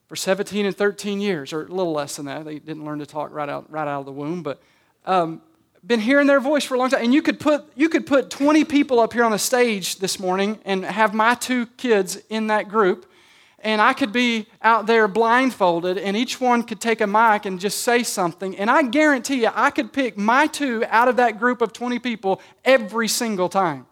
for 0.08 0.18
17 0.18 0.66
and 0.66 0.76
13 0.76 1.22
years, 1.22 1.54
or 1.54 1.62
a 1.62 1.70
little 1.70 1.94
less 1.94 2.18
than 2.18 2.26
that. 2.26 2.44
They 2.44 2.60
didn't 2.60 2.84
learn 2.84 3.00
to 3.00 3.06
talk 3.06 3.34
right 3.34 3.48
out, 3.48 3.72
right 3.72 3.88
out 3.88 4.02
of 4.02 4.06
the 4.06 4.12
womb, 4.12 4.44
but 4.44 4.62
um, 5.06 5.42
been 5.86 6.02
hearing 6.02 6.28
their 6.28 6.42
voice 6.42 6.66
for 6.66 6.76
a 6.76 6.78
long 6.78 6.90
time. 6.90 7.06
And 7.06 7.14
you 7.14 7.22
could, 7.22 7.40
put, 7.40 7.64
you 7.76 7.88
could 7.88 8.06
put 8.06 8.30
20 8.30 8.66
people 8.66 9.00
up 9.00 9.14
here 9.14 9.24
on 9.24 9.32
the 9.32 9.40
stage 9.40 10.00
this 10.00 10.20
morning 10.20 10.60
and 10.66 10.84
have 10.84 11.14
my 11.14 11.34
two 11.34 11.68
kids 11.78 12.18
in 12.30 12.48
that 12.48 12.68
group 12.68 13.10
and 13.60 13.82
I 13.82 13.94
could 13.94 14.12
be 14.12 14.46
out 14.62 14.86
there 14.86 15.08
blindfolded, 15.08 15.98
and 15.98 16.16
each 16.16 16.40
one 16.40 16.64
could 16.64 16.80
take 16.80 17.02
a 17.02 17.08
mic 17.08 17.46
and 17.46 17.60
just 17.60 17.80
say 17.80 18.04
something. 18.04 18.56
And 18.56 18.70
I 18.70 18.84
guarantee 18.84 19.42
you, 19.42 19.50
I 19.54 19.72
could 19.72 19.92
pick 19.92 20.18
my 20.18 20.48
two 20.48 20.86
out 20.90 21.08
of 21.08 21.16
that 21.16 21.40
group 21.40 21.62
of 21.62 21.74
20 21.74 21.98
people 22.00 22.40
every 22.64 23.08
single 23.08 23.50
time. 23.50 23.88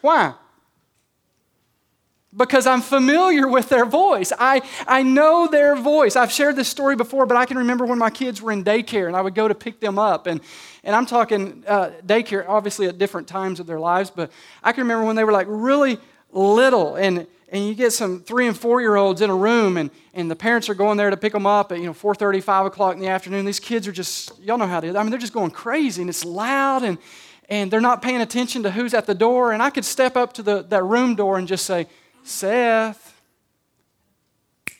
Why? 0.00 0.34
Because 2.34 2.66
I'm 2.66 2.80
familiar 2.80 3.46
with 3.46 3.68
their 3.68 3.84
voice. 3.84 4.32
I, 4.38 4.62
I 4.86 5.02
know 5.02 5.46
their 5.46 5.76
voice. 5.76 6.16
I've 6.16 6.32
shared 6.32 6.56
this 6.56 6.68
story 6.68 6.96
before, 6.96 7.26
but 7.26 7.36
I 7.36 7.44
can 7.44 7.58
remember 7.58 7.84
when 7.84 7.98
my 7.98 8.08
kids 8.08 8.40
were 8.40 8.52
in 8.52 8.64
daycare 8.64 9.06
and 9.06 9.14
I 9.14 9.20
would 9.20 9.34
go 9.34 9.48
to 9.48 9.54
pick 9.54 9.80
them 9.80 9.98
up. 9.98 10.26
And, 10.26 10.40
and 10.82 10.96
I'm 10.96 11.04
talking 11.04 11.62
uh, 11.68 11.90
daycare, 12.06 12.48
obviously 12.48 12.86
at 12.86 12.96
different 12.96 13.28
times 13.28 13.60
of 13.60 13.66
their 13.66 13.78
lives, 13.78 14.10
but 14.10 14.32
I 14.64 14.72
can 14.72 14.84
remember 14.84 15.04
when 15.04 15.14
they 15.14 15.24
were 15.24 15.32
like 15.32 15.46
really 15.48 15.98
little 16.32 16.96
and 16.96 17.26
and 17.52 17.68
you 17.68 17.74
get 17.74 17.92
some 17.92 18.20
three 18.22 18.48
and 18.48 18.56
four 18.56 18.80
year 18.80 18.96
olds 18.96 19.20
in 19.20 19.28
a 19.28 19.36
room 19.36 19.76
and, 19.76 19.90
and 20.14 20.30
the 20.30 20.34
parents 20.34 20.70
are 20.70 20.74
going 20.74 20.96
there 20.96 21.10
to 21.10 21.16
pick 21.18 21.34
them 21.34 21.46
up 21.46 21.70
at 21.70 21.78
you 21.78 21.84
know 21.84 21.92
4.30 21.92 22.42
5 22.42 22.66
o'clock 22.66 22.94
in 22.94 23.00
the 23.00 23.08
afternoon. 23.08 23.44
These 23.44 23.60
kids 23.60 23.86
are 23.86 23.92
just 23.92 24.40
y'all 24.40 24.58
know 24.58 24.66
how 24.66 24.80
to 24.80 24.88
i 24.88 25.02
mean 25.02 25.10
they're 25.10 25.18
just 25.18 25.34
going 25.34 25.50
crazy 25.50 26.00
and 26.00 26.08
it's 26.08 26.24
loud 26.24 26.82
and, 26.82 26.98
and 27.48 27.70
they're 27.70 27.82
not 27.82 28.00
paying 28.02 28.22
attention 28.22 28.62
to 28.64 28.70
who's 28.70 28.94
at 28.94 29.06
the 29.06 29.14
door. 29.14 29.52
And 29.52 29.62
i 29.62 29.70
could 29.70 29.84
step 29.84 30.16
up 30.16 30.32
to 30.34 30.42
the, 30.42 30.62
that 30.62 30.82
room 30.82 31.14
door 31.14 31.38
and 31.38 31.46
just 31.46 31.66
say 31.66 31.86
seth. 32.24 33.20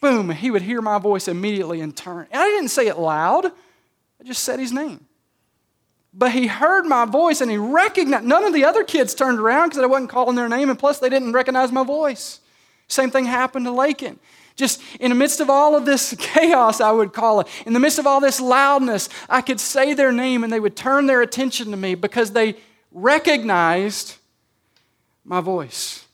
Boom 0.00 0.30
he 0.30 0.50
would 0.50 0.62
hear 0.62 0.80
my 0.80 0.98
voice 0.98 1.28
immediately 1.28 1.82
and 1.82 1.94
turn. 1.94 2.26
And 2.32 2.42
i 2.42 2.46
didn't 2.46 2.70
say 2.70 2.88
it 2.88 2.98
loud. 2.98 3.46
I 3.46 4.24
just 4.24 4.42
said 4.42 4.58
his 4.58 4.72
name. 4.72 5.06
But 6.14 6.32
he 6.32 6.46
heard 6.46 6.84
my 6.84 7.04
voice 7.06 7.40
and 7.40 7.50
he 7.50 7.56
recognized 7.56 8.24
none 8.24 8.44
of 8.44 8.52
the 8.52 8.64
other 8.64 8.84
kids 8.84 9.14
turned 9.14 9.38
around 9.38 9.68
because 9.68 9.82
i 9.82 9.86
wasn't 9.86 10.08
calling 10.08 10.36
their 10.36 10.48
name 10.48 10.70
and 10.70 10.78
plus 10.78 11.00
they 11.00 11.10
didn't 11.10 11.32
recognize 11.32 11.70
my 11.70 11.84
voice 11.84 12.38
same 12.88 13.10
thing 13.10 13.24
happened 13.24 13.66
to 13.66 13.72
Lakin. 13.72 14.18
Just 14.54 14.82
in 15.00 15.10
the 15.10 15.14
midst 15.14 15.40
of 15.40 15.48
all 15.48 15.74
of 15.74 15.86
this 15.86 16.14
chaos, 16.18 16.80
I 16.80 16.90
would 16.90 17.12
call 17.12 17.40
it, 17.40 17.46
in 17.66 17.72
the 17.72 17.80
midst 17.80 17.98
of 17.98 18.06
all 18.06 18.20
this 18.20 18.40
loudness, 18.40 19.08
I 19.28 19.40
could 19.40 19.60
say 19.60 19.94
their 19.94 20.12
name 20.12 20.44
and 20.44 20.52
they 20.52 20.60
would 20.60 20.76
turn 20.76 21.06
their 21.06 21.22
attention 21.22 21.70
to 21.70 21.76
me 21.76 21.94
because 21.94 22.32
they 22.32 22.56
recognized 22.90 24.16
my 25.24 25.40
voice. 25.40 26.06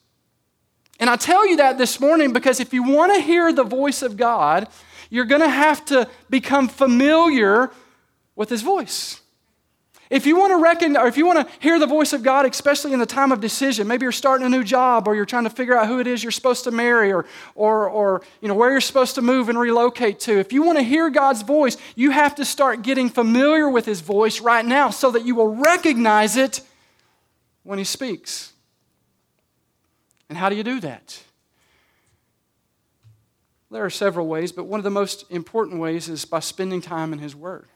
And 1.00 1.08
I 1.08 1.16
tell 1.16 1.46
you 1.46 1.56
that 1.56 1.78
this 1.78 2.00
morning 2.00 2.32
because 2.32 2.60
if 2.60 2.72
you 2.72 2.82
want 2.82 3.14
to 3.14 3.20
hear 3.20 3.52
the 3.52 3.64
voice 3.64 4.02
of 4.02 4.16
God, 4.16 4.68
you're 5.10 5.24
going 5.24 5.40
to 5.40 5.48
have 5.48 5.84
to 5.86 6.08
become 6.28 6.68
familiar 6.68 7.70
with 8.36 8.48
his 8.50 8.62
voice. 8.62 9.20
If 10.10 10.24
you 10.24 10.36
want 10.36 10.52
to 10.52 10.56
reckon, 10.56 10.96
or 10.96 11.06
if 11.06 11.18
you 11.18 11.26
want 11.26 11.46
to 11.46 11.54
hear 11.60 11.78
the 11.78 11.86
voice 11.86 12.14
of 12.14 12.22
God, 12.22 12.46
especially 12.46 12.94
in 12.94 12.98
the 12.98 13.06
time 13.06 13.30
of 13.30 13.40
decision, 13.40 13.86
maybe 13.86 14.04
you're 14.04 14.12
starting 14.12 14.46
a 14.46 14.48
new 14.48 14.64
job 14.64 15.06
or 15.06 15.14
you're 15.14 15.26
trying 15.26 15.44
to 15.44 15.50
figure 15.50 15.76
out 15.76 15.86
who 15.86 15.98
it 16.00 16.06
is 16.06 16.22
you're 16.22 16.32
supposed 16.32 16.64
to 16.64 16.70
marry 16.70 17.12
or, 17.12 17.26
or, 17.54 17.88
or 17.90 18.22
you 18.40 18.48
know, 18.48 18.54
where 18.54 18.70
you're 18.70 18.80
supposed 18.80 19.16
to 19.16 19.22
move 19.22 19.50
and 19.50 19.58
relocate 19.58 20.18
to. 20.20 20.38
If 20.38 20.52
you 20.52 20.62
want 20.62 20.78
to 20.78 20.82
hear 20.82 21.10
God's 21.10 21.42
voice, 21.42 21.76
you 21.94 22.10
have 22.10 22.34
to 22.36 22.44
start 22.46 22.82
getting 22.82 23.10
familiar 23.10 23.68
with 23.68 23.84
His 23.84 24.00
voice 24.00 24.40
right 24.40 24.64
now 24.64 24.88
so 24.88 25.10
that 25.10 25.26
you 25.26 25.34
will 25.34 25.54
recognize 25.54 26.36
it 26.36 26.62
when 27.62 27.78
He 27.78 27.84
speaks. 27.84 28.54
And 30.30 30.38
how 30.38 30.48
do 30.48 30.56
you 30.56 30.64
do 30.64 30.80
that? 30.80 31.22
There 33.70 33.84
are 33.84 33.90
several 33.90 34.26
ways, 34.26 34.52
but 34.52 34.64
one 34.64 34.80
of 34.80 34.84
the 34.84 34.90
most 34.90 35.30
important 35.30 35.78
ways 35.78 36.08
is 36.08 36.24
by 36.24 36.40
spending 36.40 36.80
time 36.80 37.12
in 37.12 37.18
His 37.18 37.36
Word. 37.36 37.68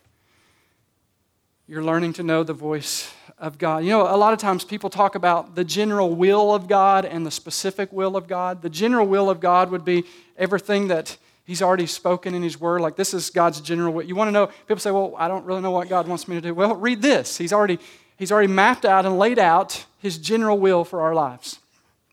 You're 1.73 1.83
learning 1.83 2.13
to 2.15 2.23
know 2.23 2.45
the 2.45 2.53
voice 2.53 3.11
of 3.39 3.57
God. 3.57 3.83
You 3.83 3.89
know, 3.89 4.03
a 4.03 4.19
lot 4.19 4.35
of 4.35 4.39
times 4.39 4.63
people 4.63 4.91
talk 4.91 5.15
about 5.15 5.55
the 5.55 5.65
general 5.65 6.15
will 6.15 6.55
of 6.55 6.69
God 6.69 7.07
and 7.07 7.25
the 7.25 7.31
specific 7.31 7.91
will 7.95 8.15
of 8.15 8.29
God. 8.29 8.61
The 8.61 8.69
general 8.69 9.07
will 9.07 9.31
of 9.31 9.41
God 9.41 9.71
would 9.71 9.83
be 9.83 10.05
everything 10.37 10.89
that 10.89 11.17
He's 11.45 11.63
already 11.63 11.87
spoken 11.87 12.35
in 12.35 12.43
His 12.43 12.61
Word. 12.61 12.83
Like, 12.83 12.97
this 12.97 13.15
is 13.15 13.31
God's 13.31 13.63
general 13.63 13.95
will. 13.95 14.03
You 14.03 14.15
want 14.15 14.29
to 14.29 14.33
know, 14.33 14.49
people 14.49 14.81
say, 14.81 14.91
well, 14.91 15.15
I 15.17 15.29
don't 15.29 15.47
really 15.47 15.63
know 15.63 15.71
what 15.71 15.89
God 15.89 16.07
wants 16.07 16.29
me 16.29 16.35
to 16.35 16.43
do. 16.43 16.53
Well, 16.53 16.77
read 16.77 17.01
this. 17.01 17.39
He's 17.39 17.55
already, 17.55 17.79
he's 18.19 18.31
already 18.31 18.53
mapped 18.53 18.85
out 18.85 19.07
and 19.07 19.19
laid 19.19 19.39
out 19.39 19.87
His 19.97 20.19
general 20.19 20.59
will 20.59 20.85
for 20.85 21.01
our 21.01 21.15
lives. 21.15 21.59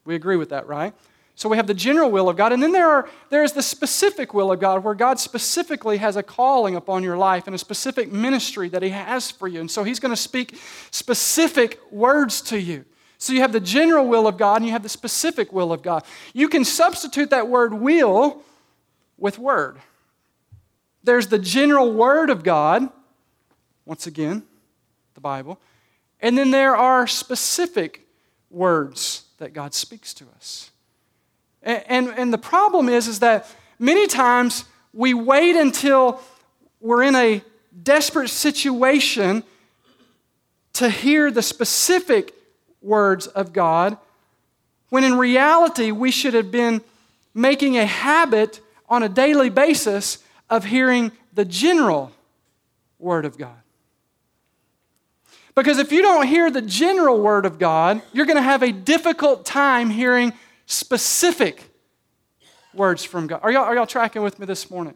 We 0.05 0.15
agree 0.15 0.37
with 0.37 0.51
that, 0.51 0.67
right? 0.67 0.93
So 1.39 1.47
we 1.47 1.55
have 1.55 1.67
the 1.67 1.73
general 1.73 2.11
will 2.11 2.27
of 2.27 2.35
God, 2.35 2.51
and 2.51 2.61
then 2.61 2.73
there, 2.73 2.89
are, 2.89 3.09
there 3.29 3.45
is 3.45 3.53
the 3.53 3.61
specific 3.61 4.33
will 4.33 4.51
of 4.51 4.59
God, 4.59 4.83
where 4.83 4.93
God 4.93 5.21
specifically 5.21 5.95
has 5.95 6.17
a 6.17 6.21
calling 6.21 6.75
upon 6.75 7.01
your 7.01 7.15
life 7.15 7.47
and 7.47 7.55
a 7.55 7.57
specific 7.57 8.11
ministry 8.11 8.67
that 8.67 8.83
He 8.83 8.89
has 8.89 9.31
for 9.31 9.47
you. 9.47 9.61
And 9.61 9.71
so 9.71 9.85
He's 9.85 10.01
going 10.01 10.11
to 10.11 10.21
speak 10.21 10.59
specific 10.91 11.79
words 11.93 12.41
to 12.41 12.59
you. 12.59 12.83
So 13.19 13.31
you 13.31 13.39
have 13.39 13.53
the 13.53 13.61
general 13.61 14.05
will 14.05 14.27
of 14.27 14.35
God 14.35 14.57
and 14.57 14.65
you 14.65 14.73
have 14.73 14.83
the 14.83 14.89
specific 14.89 15.53
will 15.53 15.71
of 15.71 15.81
God. 15.81 16.03
You 16.33 16.49
can 16.49 16.65
substitute 16.65 17.29
that 17.29 17.47
word 17.47 17.73
will 17.73 18.43
with 19.17 19.39
word. 19.39 19.77
There's 21.05 21.27
the 21.27 21.39
general 21.39 21.93
word 21.93 22.29
of 22.29 22.43
God, 22.43 22.89
once 23.85 24.07
again, 24.07 24.43
the 25.13 25.21
Bible, 25.21 25.57
and 26.19 26.37
then 26.37 26.51
there 26.51 26.75
are 26.75 27.07
specific 27.07 28.05
words 28.49 29.23
that 29.37 29.53
God 29.53 29.73
speaks 29.73 30.13
to 30.15 30.25
us. 30.35 30.68
And, 31.61 31.83
and, 31.87 32.07
and 32.09 32.33
the 32.33 32.37
problem 32.37 32.89
is, 32.89 33.07
is 33.07 33.19
that 33.19 33.47
many 33.77 34.07
times 34.07 34.65
we 34.93 35.13
wait 35.13 35.55
until 35.55 36.21
we're 36.79 37.03
in 37.03 37.15
a 37.15 37.43
desperate 37.83 38.29
situation 38.29 39.43
to 40.73 40.89
hear 40.89 41.29
the 41.31 41.41
specific 41.41 42.33
words 42.81 43.27
of 43.27 43.51
God, 43.51 43.97
when 44.89 45.03
in 45.03 45.17
reality 45.17 45.91
we 45.91 46.11
should 46.11 46.33
have 46.33 46.51
been 46.51 46.81
making 47.33 47.77
a 47.77 47.85
habit 47.85 48.61
on 48.87 49.03
a 49.03 49.09
daily 49.09 49.49
basis 49.49 50.23
of 50.49 50.65
hearing 50.65 51.11
the 51.33 51.45
general 51.45 52.11
word 52.97 53.25
of 53.25 53.37
God. 53.37 53.55
Because 55.55 55.77
if 55.77 55.91
you 55.91 56.01
don't 56.01 56.27
hear 56.27 56.49
the 56.49 56.61
general 56.61 57.19
word 57.19 57.45
of 57.45 57.59
God, 57.59 58.01
you're 58.13 58.25
going 58.25 58.37
to 58.37 58.41
have 58.41 58.63
a 58.63 58.71
difficult 58.71 59.45
time 59.45 59.89
hearing 59.89 60.33
specific 60.69 61.63
words 62.73 63.03
from 63.03 63.27
God. 63.27 63.41
Are 63.43 63.51
y'all, 63.51 63.63
are 63.63 63.75
y'all 63.75 63.87
tracking 63.87 64.21
with 64.21 64.39
me 64.39 64.45
this 64.45 64.69
morning? 64.69 64.93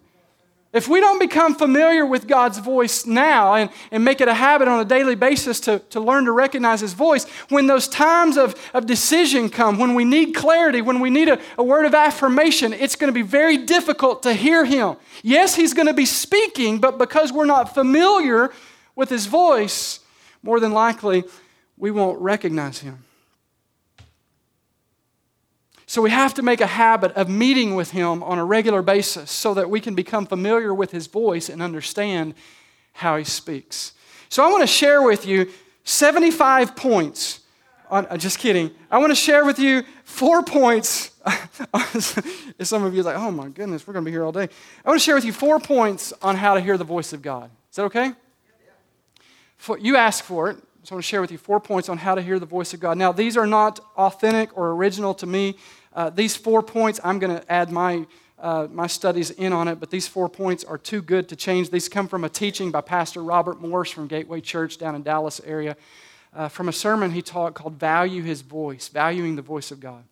If 0.72 0.88
we 0.88 1.00
don't 1.00 1.20
become 1.20 1.54
familiar 1.54 2.04
with 2.06 2.28
God's 2.28 2.58
voice 2.58 3.06
now 3.06 3.54
and, 3.56 3.70
and 3.92 4.04
make 4.04 4.22
it 4.22 4.28
a 4.28 4.34
habit 4.34 4.68
on 4.68 4.80
a 4.80 4.86
daily 4.86 5.14
basis 5.16 5.60
to, 5.62 5.80
to 5.90 6.00
learn 6.00 6.26
to 6.26 6.32
recognize 6.32 6.82
His 6.82 6.94
voice, 6.94 7.26
when 7.50 7.68
those 7.68 7.88
times 7.88 8.38
of, 8.38 8.56
of 8.74 8.88
decision 8.88 9.50
come, 9.50 9.78
when 9.78 9.94
we 9.94 10.04
need 10.04 10.34
clarity, 10.34 10.82
when 10.82 11.00
we 11.00 11.12
need 11.12 11.30
a, 11.30 11.40
a 11.58 11.64
word 11.64 11.86
of 11.86 11.94
affirmation, 11.94 12.74
it's 12.74 12.96
going 12.96 13.10
to 13.10 13.14
be 13.14 13.22
very 13.22 13.58
difficult 13.58 14.24
to 14.24 14.34
hear 14.34 14.66
Him. 14.66 14.96
Yes, 15.22 15.56
He's 15.56 15.76
going 15.76 15.88
to 15.88 15.94
be 15.94 16.08
speaking, 16.08 16.80
but 16.80 16.98
because 16.98 17.32
we're 17.32 17.46
not 17.46 17.74
familiar 17.76 18.52
with 18.96 19.10
His 19.10 19.28
voice, 19.28 20.00
more 20.42 20.60
than 20.60 20.72
likely 20.72 21.24
we 21.78 21.92
won't 21.92 22.20
recognize 22.20 22.80
Him. 22.80 23.04
So 25.94 26.02
we 26.02 26.10
have 26.10 26.34
to 26.34 26.42
make 26.42 26.60
a 26.60 26.66
habit 26.66 27.12
of 27.12 27.30
meeting 27.30 27.76
with 27.76 27.92
Him 27.92 28.24
on 28.24 28.40
a 28.40 28.44
regular 28.44 28.82
basis 28.82 29.30
so 29.30 29.54
that 29.54 29.70
we 29.70 29.80
can 29.80 29.94
become 29.94 30.26
familiar 30.26 30.74
with 30.74 30.90
His 30.90 31.06
voice 31.06 31.50
and 31.50 31.62
understand 31.62 32.34
how 32.94 33.16
He 33.16 33.24
speaks. 33.24 33.94
So 34.28 34.44
I 34.44 34.48
want 34.48 34.62
to 34.62 34.68
share 34.68 35.04
with 35.04 35.28
you 35.28 35.52
75 35.84 36.76
points. 36.76 37.42
On, 37.92 38.08
uh, 38.08 38.18
just 38.18 38.40
kidding. 38.40 38.72
I 38.90 38.98
want 38.98 39.12
to 39.12 39.16
share 39.16 39.46
with 39.46 39.60
you 39.60 39.84
four 40.04 40.42
points. 40.42 41.12
If 42.58 42.66
some 42.66 42.84
of 42.84 42.96
you 42.96 43.02
are 43.02 43.04
like, 43.04 43.18
oh 43.18 43.30
my 43.30 43.50
goodness, 43.50 43.86
we're 43.86 43.94
going 43.94 44.04
to 44.04 44.10
be 44.10 44.14
here 44.14 44.24
all 44.24 44.32
day. 44.32 44.50
I 44.84 44.90
want 44.90 45.00
to 45.00 45.04
share 45.04 45.14
with 45.14 45.26
you 45.26 45.32
four 45.32 45.60
points 45.60 46.12
on 46.24 46.36
how 46.36 46.56
to 46.56 46.60
hear 46.60 46.76
the 46.76 46.84
voice 46.84 47.14
of 47.14 47.22
God. 47.22 47.52
Is 47.70 47.76
that 47.76 47.84
okay? 47.84 48.14
For, 49.58 49.78
you 49.78 49.96
asked 49.96 50.24
for 50.24 50.50
it. 50.50 50.58
So 50.86 50.94
I 50.94 50.96
want 50.96 51.06
to 51.06 51.08
share 51.08 51.22
with 51.22 51.32
you 51.32 51.38
four 51.38 51.62
points 51.62 51.88
on 51.88 51.98
how 51.98 52.14
to 52.14 52.22
hear 52.22 52.40
the 52.40 52.46
voice 52.46 52.74
of 52.74 52.82
God. 52.82 52.98
Now, 52.98 53.14
these 53.14 53.38
are 53.38 53.48
not 53.48 53.80
authentic 53.96 54.58
or 54.58 54.72
original 54.72 55.14
to 55.14 55.26
me. 55.26 55.56
Uh, 55.94 56.10
these 56.10 56.36
four 56.36 56.64
points, 56.64 57.00
I'm 57.04 57.20
going 57.20 57.38
to 57.40 57.52
add 57.52 57.72
my, 57.72 58.06
uh, 58.40 58.68
my 58.72 58.88
studies 58.88 59.30
in 59.32 59.54
on 59.54 59.68
it, 59.68 59.80
but 59.80 59.92
these 59.92 60.08
four 60.08 60.28
points 60.28 60.64
are 60.64 60.78
too 60.78 61.02
good 61.02 61.30
to 61.30 61.36
change. 61.36 61.70
These 61.70 61.88
come 61.88 62.08
from 62.08 62.24
a 62.24 62.30
teaching 62.30 62.72
by 62.72 62.82
Pastor 62.82 63.22
Robert 63.24 63.62
Morris 63.62 63.92
from 63.92 64.08
Gateway 64.08 64.42
Church 64.42 64.78
down 64.78 64.96
in 64.96 65.04
Dallas 65.04 65.40
area, 65.46 65.78
uh, 66.34 66.48
from 66.48 66.68
a 66.68 66.74
sermon 66.74 67.12
he 67.12 67.22
taught 67.22 67.54
called 67.54 67.74
Value 67.74 68.24
His 68.24 68.42
Voice, 68.42 68.88
Valuing 68.88 69.36
the 69.36 69.44
Voice 69.44 69.70
of 69.70 69.80
God. 69.80 70.04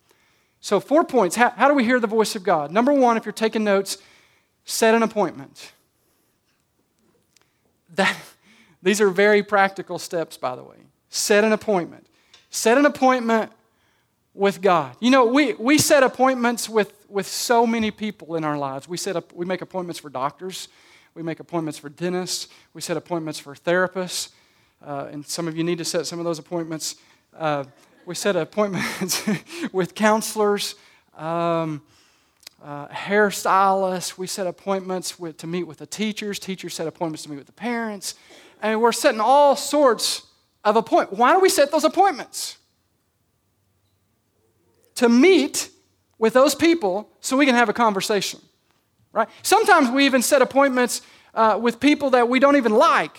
So, 0.63 0.79
four 0.79 1.03
points. 1.03 1.35
How, 1.35 1.49
how 1.49 1.67
do 1.67 1.73
we 1.73 1.83
hear 1.83 1.99
the 1.99 2.05
voice 2.05 2.35
of 2.35 2.43
God? 2.43 2.71
Number 2.71 2.93
one, 2.93 3.17
if 3.17 3.25
you're 3.25 3.33
taking 3.33 3.63
notes, 3.63 3.97
set 4.63 4.95
an 4.95 5.03
appointment. 5.03 5.73
That, 7.95 8.15
these 8.81 9.01
are 9.01 9.09
very 9.09 9.43
practical 9.43 9.99
steps, 9.99 10.37
by 10.37 10.55
the 10.55 10.63
way. 10.63 10.77
Set 11.09 11.43
an 11.43 11.51
appointment. 11.51 12.07
Set 12.49 12.77
an 12.77 12.85
appointment 12.85 13.51
with 14.33 14.61
God. 14.61 14.95
You 14.99 15.11
know, 15.11 15.25
we, 15.25 15.53
we 15.53 15.77
set 15.77 16.03
appointments 16.03 16.69
with, 16.69 17.05
with 17.09 17.27
so 17.27 17.67
many 17.67 17.91
people 17.91 18.35
in 18.35 18.43
our 18.43 18.57
lives. 18.57 18.87
We, 18.87 18.97
set 18.97 19.15
up, 19.15 19.33
we 19.33 19.45
make 19.45 19.61
appointments 19.61 19.99
for 19.99 20.09
doctors, 20.09 20.69
we 21.13 21.23
make 21.23 21.39
appointments 21.39 21.77
for 21.77 21.89
dentists, 21.89 22.47
we 22.73 22.81
set 22.81 22.95
appointments 22.95 23.39
for 23.39 23.53
therapists, 23.53 24.29
uh, 24.85 25.09
and 25.11 25.25
some 25.25 25.47
of 25.47 25.57
you 25.57 25.63
need 25.63 25.77
to 25.77 25.85
set 25.85 26.05
some 26.05 26.19
of 26.19 26.25
those 26.25 26.39
appointments. 26.39 26.95
Uh, 27.37 27.65
we 28.05 28.15
set 28.15 28.35
appointments 28.37 29.27
with 29.71 29.95
counselors, 29.95 30.75
um, 31.17 31.81
uh, 32.63 32.87
hairstylists. 32.87 34.17
We 34.17 34.27
set 34.27 34.47
appointments 34.47 35.19
with, 35.19 35.37
to 35.37 35.47
meet 35.47 35.63
with 35.63 35.79
the 35.79 35.85
teachers. 35.85 36.39
Teachers 36.39 36.73
set 36.73 36.87
appointments 36.87 37.23
to 37.23 37.29
meet 37.29 37.37
with 37.37 37.47
the 37.47 37.53
parents. 37.53 38.15
And 38.61 38.81
we're 38.81 38.91
setting 38.91 39.19
all 39.19 39.55
sorts 39.55 40.23
of 40.63 40.75
appointments. 40.75 41.19
Why 41.19 41.33
do 41.33 41.39
we 41.39 41.49
set 41.49 41.71
those 41.71 41.83
appointments? 41.83 42.57
To 45.01 45.09
meet 45.09 45.69
with 46.19 46.33
those 46.33 46.53
people 46.53 47.09
so 47.19 47.35
we 47.35 47.47
can 47.47 47.55
have 47.55 47.69
a 47.69 47.73
conversation, 47.73 48.39
right? 49.11 49.27
Sometimes 49.41 49.89
we 49.89 50.05
even 50.05 50.21
set 50.21 50.43
appointments 50.43 51.01
uh, 51.33 51.57
with 51.59 51.79
people 51.79 52.11
that 52.11 52.29
we 52.29 52.39
don't 52.39 52.55
even 52.55 52.71
like, 52.71 53.17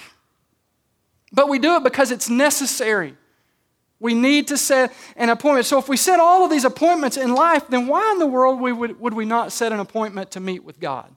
but 1.33 1.49
we 1.49 1.59
do 1.59 1.75
it 1.75 1.83
because 1.83 2.13
it's 2.13 2.31
necessary. 2.31 3.17
We 3.99 4.15
need 4.15 4.47
to 4.49 4.57
set 4.57 4.93
an 5.17 5.29
appointment. 5.29 5.67
So 5.67 5.79
if 5.79 5.89
we 5.89 5.97
set 5.97 6.21
all 6.21 6.45
of 6.45 6.51
these 6.51 6.65
appointments 6.65 7.17
in 7.17 7.35
life, 7.35 7.67
then 7.69 7.89
why 7.89 8.13
in 8.13 8.21
the 8.21 8.27
world 8.27 8.61
we 8.61 8.73
would, 8.73 9.01
would 9.01 9.15
we 9.15 9.25
not 9.25 9.51
set 9.51 9.73
an 9.73 9.81
appointment 9.81 10.31
to 10.33 10.41
meet 10.41 10.63
with 10.63 10.79
God? 10.79 11.13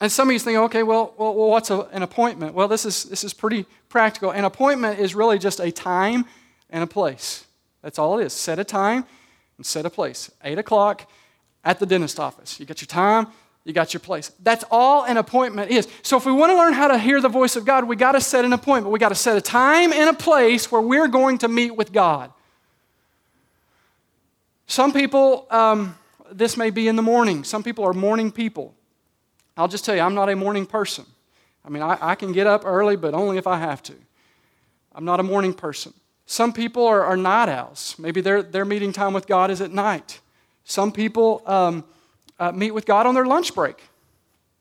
And 0.00 0.10
some 0.10 0.28
of 0.28 0.32
you 0.32 0.38
think, 0.38 0.58
okay, 0.58 0.82
well, 0.82 1.14
well, 1.18 1.34
what's 1.34 1.70
a, 1.70 1.80
an 1.92 2.02
appointment? 2.02 2.54
Well, 2.54 2.68
this 2.68 2.86
is, 2.86 3.04
this 3.04 3.22
is 3.22 3.34
pretty 3.34 3.66
practical. 3.90 4.30
An 4.30 4.44
appointment 4.44 4.98
is 4.98 5.14
really 5.14 5.38
just 5.38 5.60
a 5.60 5.70
time 5.70 6.24
and 6.70 6.82
a 6.82 6.86
place. 6.86 7.44
That's 7.82 7.98
all 7.98 8.18
it 8.18 8.24
is. 8.24 8.32
Set 8.32 8.58
a 8.58 8.64
time 8.64 9.04
and 9.58 9.66
set 9.66 9.84
a 9.84 9.90
place. 9.90 10.30
8 10.42 10.58
o'clock 10.58 11.08
at 11.64 11.78
the 11.78 11.86
dentist 11.86 12.18
office. 12.18 12.58
You 12.58 12.64
got 12.64 12.80
your 12.80 12.86
time, 12.86 13.26
you 13.64 13.74
got 13.74 13.92
your 13.92 14.00
place. 14.00 14.32
That's 14.42 14.64
all 14.70 15.04
an 15.04 15.18
appointment 15.18 15.70
is. 15.70 15.86
So 16.00 16.16
if 16.16 16.24
we 16.24 16.32
want 16.32 16.50
to 16.50 16.56
learn 16.56 16.72
how 16.72 16.88
to 16.88 16.98
hear 16.98 17.20
the 17.20 17.28
voice 17.28 17.56
of 17.56 17.66
God, 17.66 17.84
we 17.84 17.94
got 17.94 18.12
to 18.12 18.20
set 18.22 18.46
an 18.46 18.54
appointment. 18.54 18.92
We 18.92 18.98
got 18.98 19.10
to 19.10 19.14
set 19.14 19.36
a 19.36 19.40
time 19.42 19.92
and 19.92 20.08
a 20.08 20.14
place 20.14 20.72
where 20.72 20.80
we're 20.80 21.08
going 21.08 21.38
to 21.38 21.48
meet 21.48 21.76
with 21.76 21.92
God. 21.92 22.32
Some 24.66 24.92
people, 24.92 25.46
um, 25.50 25.96
this 26.32 26.56
may 26.56 26.70
be 26.70 26.88
in 26.88 26.96
the 26.96 27.02
morning. 27.02 27.44
Some 27.44 27.62
people 27.62 27.84
are 27.84 27.92
morning 27.92 28.32
people. 28.32 28.74
I'll 29.60 29.68
just 29.68 29.84
tell 29.84 29.94
you, 29.94 30.00
I'm 30.00 30.14
not 30.14 30.30
a 30.30 30.36
morning 30.36 30.64
person. 30.64 31.04
I 31.66 31.68
mean, 31.68 31.82
I, 31.82 31.98
I 32.00 32.14
can 32.14 32.32
get 32.32 32.46
up 32.46 32.64
early, 32.64 32.96
but 32.96 33.12
only 33.12 33.36
if 33.36 33.46
I 33.46 33.58
have 33.58 33.82
to. 33.84 33.94
I'm 34.94 35.04
not 35.04 35.20
a 35.20 35.22
morning 35.22 35.52
person. 35.52 35.92
Some 36.24 36.54
people 36.54 36.86
are, 36.86 37.04
are 37.04 37.16
night 37.16 37.50
owls. 37.50 37.94
Maybe 37.98 38.22
their, 38.22 38.42
their 38.42 38.64
meeting 38.64 38.90
time 38.90 39.12
with 39.12 39.26
God 39.26 39.50
is 39.50 39.60
at 39.60 39.70
night. 39.70 40.20
Some 40.64 40.92
people 40.92 41.42
um, 41.44 41.84
uh, 42.38 42.52
meet 42.52 42.70
with 42.70 42.86
God 42.86 43.04
on 43.06 43.14
their 43.14 43.26
lunch 43.26 43.54
break. 43.54 43.76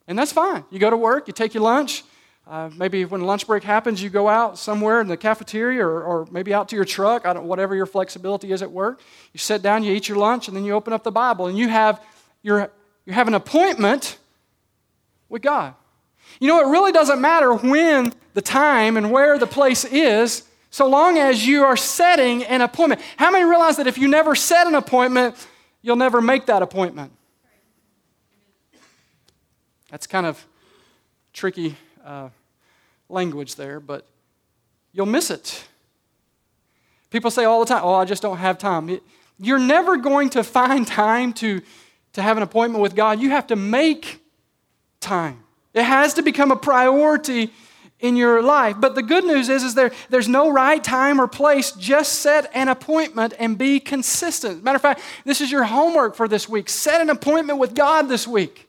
And 0.06 0.20
that's 0.20 0.34
fine. 0.34 0.66
You 0.70 0.80
go 0.80 0.90
to 0.90 0.98
work, 0.98 1.28
you 1.28 1.34
take 1.34 1.54
your 1.54 1.64
lunch. 1.64 2.04
Uh, 2.46 2.70
maybe 2.76 3.06
when 3.06 3.22
lunch 3.22 3.48
break 3.48 3.64
happens, 3.64 4.04
you 4.04 4.10
go 4.10 4.28
out 4.28 4.58
somewhere 4.58 5.00
in 5.00 5.08
the 5.08 5.16
cafeteria 5.16 5.86
or, 5.86 6.04
or 6.04 6.28
maybe 6.30 6.54
out 6.54 6.68
to 6.70 6.76
your 6.76 6.84
truck, 6.84 7.26
I 7.26 7.32
don't, 7.32 7.46
whatever 7.46 7.74
your 7.74 7.86
flexibility 7.86 8.52
is 8.52 8.62
at 8.62 8.72
work. 8.72 9.00
You 9.32 9.38
sit 9.38 9.62
down, 9.62 9.84
you 9.84 9.94
eat 9.94 10.10
your 10.10 10.18
lunch, 10.18 10.50
and 10.50 10.58
then 10.58 10.66
you 10.66 10.74
open 10.74 10.92
up 10.92 11.04
the 11.04 11.12
Bible 11.12 11.48
and 11.48 11.58
you 11.58 11.70
have, 11.70 12.04
your, 12.42 12.70
you 13.06 13.14
have 13.14 13.30
an 13.30 13.36
appointment 13.36 14.19
with 15.30 15.42
God. 15.42 15.76
You 16.40 16.48
know, 16.48 16.60
it 16.60 16.72
really 16.72 16.92
doesn't 16.92 17.22
matter 17.22 17.54
when 17.54 18.14
the 18.34 18.42
time 18.42 18.98
and 18.98 19.12
where 19.12 19.38
the 19.38 19.48
place 19.48 19.86
is, 19.86 20.44
so 20.72 20.88
long 20.88 21.18
as 21.18 21.48
you 21.48 21.64
are 21.64 21.78
setting 21.78 22.44
an 22.44 22.62
appointment. 22.62 23.02
How 23.18 23.32
many 23.32 23.44
realize 23.44 23.78
that 23.78 23.88
if 23.88 23.98
you 23.98 24.08
never 24.08 24.36
set 24.36 24.68
an 24.68 24.76
appointment, 24.76 25.36
you'll 25.82 25.96
never 25.96 26.22
make 26.22 26.46
that 26.46 26.62
appointment? 26.62 27.12
That's 29.90 30.06
kind 30.06 30.26
of 30.26 30.46
tricky 31.34 31.76
uh, 32.06 32.30
language 33.08 33.56
there, 33.56 33.80
but 33.80 34.06
you'll 34.94 35.08
miss 35.08 35.32
it. 35.32 35.68
People 37.10 37.32
say 37.32 37.46
all 37.46 37.60
the 37.60 37.66
time, 37.66 37.82
Oh, 37.84 37.96
I 37.96 38.06
just 38.06 38.22
don't 38.22 38.38
have 38.38 38.60
time. 38.60 39.00
You're 39.40 39.58
never 39.58 39.98
going 39.98 40.30
to 40.32 40.44
find 40.44 40.86
time 40.86 41.34
to, 41.34 41.62
to 42.14 42.22
have 42.22 42.38
an 42.38 42.44
appointment 42.44 42.82
with 42.82 42.96
God. 42.96 43.20
You 43.20 43.32
have 43.32 43.48
to 43.48 43.56
make 43.56 44.22
time. 45.00 45.44
It 45.74 45.84
has 45.84 46.14
to 46.16 46.22
become 46.22 46.52
a 46.52 46.56
priority 46.56 47.52
in 48.00 48.16
your 48.16 48.42
life. 48.42 48.78
But 48.80 48.96
the 48.96 49.04
good 49.04 49.26
news 49.26 49.50
is, 49.50 49.64
is 49.64 49.76
there, 49.76 49.92
there's 50.10 50.28
no 50.28 50.52
right 50.52 50.84
time 50.84 51.20
or 51.20 51.28
place. 51.28 51.72
Just 51.72 52.20
set 52.20 52.50
an 52.54 52.70
appointment 52.70 53.34
and 53.38 53.58
be 53.58 53.80
consistent. 53.80 54.64
Matter 54.64 54.78
of 54.78 54.82
fact, 54.82 55.02
this 55.26 55.42
is 55.42 55.52
your 55.52 55.66
homework 55.66 56.16
for 56.16 56.28
this 56.28 56.48
week. 56.48 56.70
Set 56.70 57.02
an 57.02 57.10
appointment 57.10 57.60
with 57.60 57.76
God 57.76 58.04
this 58.04 58.28
week. 58.28 58.68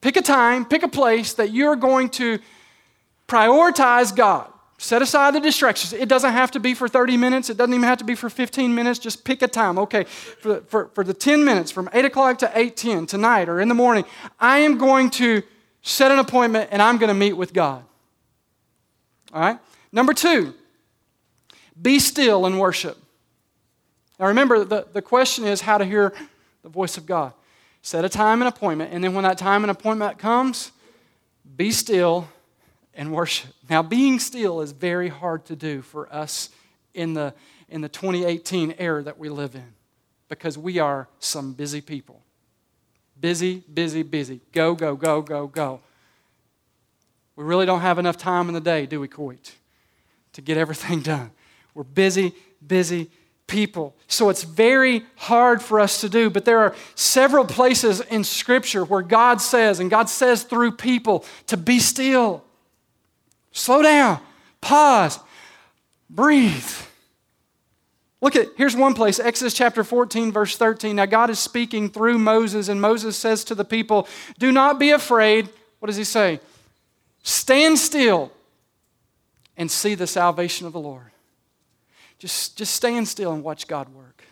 Pick 0.00 0.16
a 0.16 0.22
time, 0.22 0.64
pick 0.64 0.82
a 0.82 0.88
place 0.88 1.32
that 1.34 1.52
you're 1.52 1.74
going 1.74 2.10
to 2.10 2.38
prioritize 3.26 4.14
God. 4.14 4.52
Set 4.78 5.00
aside 5.00 5.34
the 5.34 5.40
distractions. 5.40 5.92
It 5.94 6.08
doesn't 6.08 6.32
have 6.32 6.50
to 6.50 6.60
be 6.60 6.74
for 6.74 6.86
30 6.86 7.16
minutes. 7.16 7.48
It 7.48 7.56
doesn't 7.56 7.72
even 7.72 7.84
have 7.84 7.98
to 7.98 8.04
be 8.04 8.14
for 8.14 8.28
15 8.28 8.74
minutes. 8.74 8.98
Just 8.98 9.24
pick 9.24 9.40
a 9.40 9.48
time. 9.48 9.78
Okay, 9.78 10.04
for, 10.04 10.60
for, 10.62 10.88
for 10.88 11.02
the 11.02 11.14
10 11.14 11.44
minutes 11.44 11.70
from 11.70 11.88
8 11.92 12.04
o'clock 12.04 12.38
to 12.38 12.46
8.10 12.46 13.08
tonight 13.08 13.48
or 13.48 13.60
in 13.60 13.68
the 13.68 13.74
morning, 13.74 14.04
I 14.38 14.58
am 14.58 14.76
going 14.76 15.10
to 15.10 15.42
set 15.80 16.10
an 16.10 16.18
appointment 16.18 16.68
and 16.72 16.82
I'm 16.82 16.98
going 16.98 17.08
to 17.08 17.14
meet 17.14 17.32
with 17.32 17.54
God. 17.54 17.84
All 19.32 19.40
right? 19.40 19.58
Number 19.92 20.12
two, 20.12 20.52
be 21.80 21.98
still 21.98 22.44
and 22.44 22.60
worship. 22.60 22.98
Now 24.18 24.26
remember, 24.26 24.64
the, 24.64 24.86
the 24.92 25.02
question 25.02 25.44
is 25.44 25.62
how 25.62 25.78
to 25.78 25.84
hear 25.84 26.12
the 26.62 26.68
voice 26.68 26.98
of 26.98 27.06
God. 27.06 27.32
Set 27.80 28.04
a 28.04 28.08
time 28.08 28.42
and 28.42 28.48
appointment, 28.48 28.92
and 28.92 29.02
then 29.04 29.14
when 29.14 29.22
that 29.24 29.38
time 29.38 29.62
and 29.62 29.70
appointment 29.70 30.18
comes, 30.18 30.72
be 31.56 31.70
still 31.70 32.28
and 32.96 33.12
worship. 33.12 33.52
Now, 33.68 33.82
being 33.82 34.18
still 34.18 34.60
is 34.60 34.72
very 34.72 35.08
hard 35.08 35.44
to 35.46 35.56
do 35.56 35.82
for 35.82 36.12
us 36.12 36.50
in 36.94 37.14
the, 37.14 37.34
in 37.68 37.82
the 37.82 37.88
2018 37.88 38.74
era 38.78 39.02
that 39.02 39.18
we 39.18 39.28
live 39.28 39.54
in 39.54 39.74
because 40.28 40.58
we 40.58 40.78
are 40.78 41.08
some 41.20 41.52
busy 41.52 41.80
people. 41.80 42.22
Busy, 43.20 43.62
busy, 43.72 44.02
busy. 44.02 44.40
Go, 44.52 44.74
go, 44.74 44.96
go, 44.96 45.22
go, 45.22 45.46
go. 45.46 45.80
We 47.36 47.44
really 47.44 47.66
don't 47.66 47.80
have 47.80 47.98
enough 47.98 48.16
time 48.16 48.48
in 48.48 48.54
the 48.54 48.60
day, 48.60 48.86
do 48.86 48.98
we, 49.00 49.08
Coit, 49.08 49.52
to 50.32 50.40
get 50.40 50.56
everything 50.56 51.00
done. 51.02 51.30
We're 51.74 51.84
busy, 51.84 52.32
busy 52.66 53.10
people. 53.46 53.94
So 54.08 54.28
it's 54.30 54.42
very 54.42 55.04
hard 55.16 55.62
for 55.62 55.78
us 55.78 56.00
to 56.00 56.08
do, 56.08 56.30
but 56.30 56.44
there 56.44 56.58
are 56.58 56.74
several 56.94 57.44
places 57.44 58.00
in 58.00 58.24
Scripture 58.24 58.84
where 58.84 59.02
God 59.02 59.40
says, 59.40 59.78
and 59.78 59.90
God 59.90 60.08
says 60.08 60.42
through 60.42 60.72
people, 60.72 61.24
to 61.46 61.56
be 61.56 61.78
still 61.78 62.45
Slow 63.56 63.80
down, 63.80 64.20
pause, 64.60 65.18
breathe. 66.10 66.70
Look 68.20 68.36
at 68.36 68.48
here's 68.54 68.76
one 68.76 68.92
place, 68.92 69.18
Exodus 69.18 69.54
chapter 69.54 69.82
14, 69.82 70.30
verse 70.30 70.58
13. 70.58 70.96
Now, 70.96 71.06
God 71.06 71.30
is 71.30 71.38
speaking 71.38 71.88
through 71.88 72.18
Moses, 72.18 72.68
and 72.68 72.82
Moses 72.82 73.16
says 73.16 73.44
to 73.44 73.54
the 73.54 73.64
people, 73.64 74.08
Do 74.38 74.52
not 74.52 74.78
be 74.78 74.90
afraid. 74.90 75.48
What 75.78 75.86
does 75.86 75.96
he 75.96 76.04
say? 76.04 76.38
Stand 77.22 77.78
still 77.78 78.30
and 79.56 79.70
see 79.70 79.94
the 79.94 80.06
salvation 80.06 80.66
of 80.66 80.74
the 80.74 80.80
Lord. 80.80 81.10
Just, 82.18 82.58
just 82.58 82.74
stand 82.74 83.08
still 83.08 83.32
and 83.32 83.42
watch 83.42 83.66
God 83.66 83.88
work. 83.88 84.22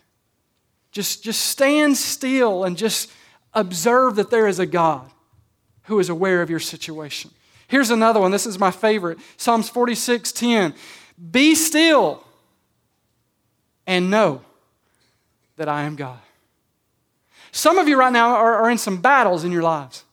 Just, 0.91 1.23
just 1.23 1.47
stand 1.47 1.97
still 1.97 2.63
and 2.63 2.77
just 2.77 3.09
observe 3.55 4.17
that 4.17 4.29
there 4.29 4.45
is 4.45 4.59
a 4.59 4.67
God 4.67 5.09
who 5.85 5.97
is 5.97 6.09
aware 6.09 6.43
of 6.43 6.51
your 6.51 6.59
situation. 6.59 7.31
Here's 7.67 7.89
another 7.89 8.19
one. 8.19 8.31
This 8.31 8.45
is 8.45 8.59
my 8.59 8.71
favorite 8.71 9.19
Psalms 9.37 9.69
46 9.69 10.31
10. 10.31 10.73
Be 11.31 11.55
still 11.55 12.23
and 13.87 14.09
know 14.09 14.41
that 15.57 15.69
I 15.69 15.83
am 15.83 15.95
God. 15.95 16.19
Some 17.51 17.77
of 17.77 17.87
you 17.87 17.97
right 17.97 18.11
now 18.11 18.35
are, 18.35 18.55
are 18.55 18.69
in 18.69 18.77
some 18.77 19.01
battles 19.01 19.43
in 19.45 19.51
your 19.51 19.63
lives. 19.63 20.03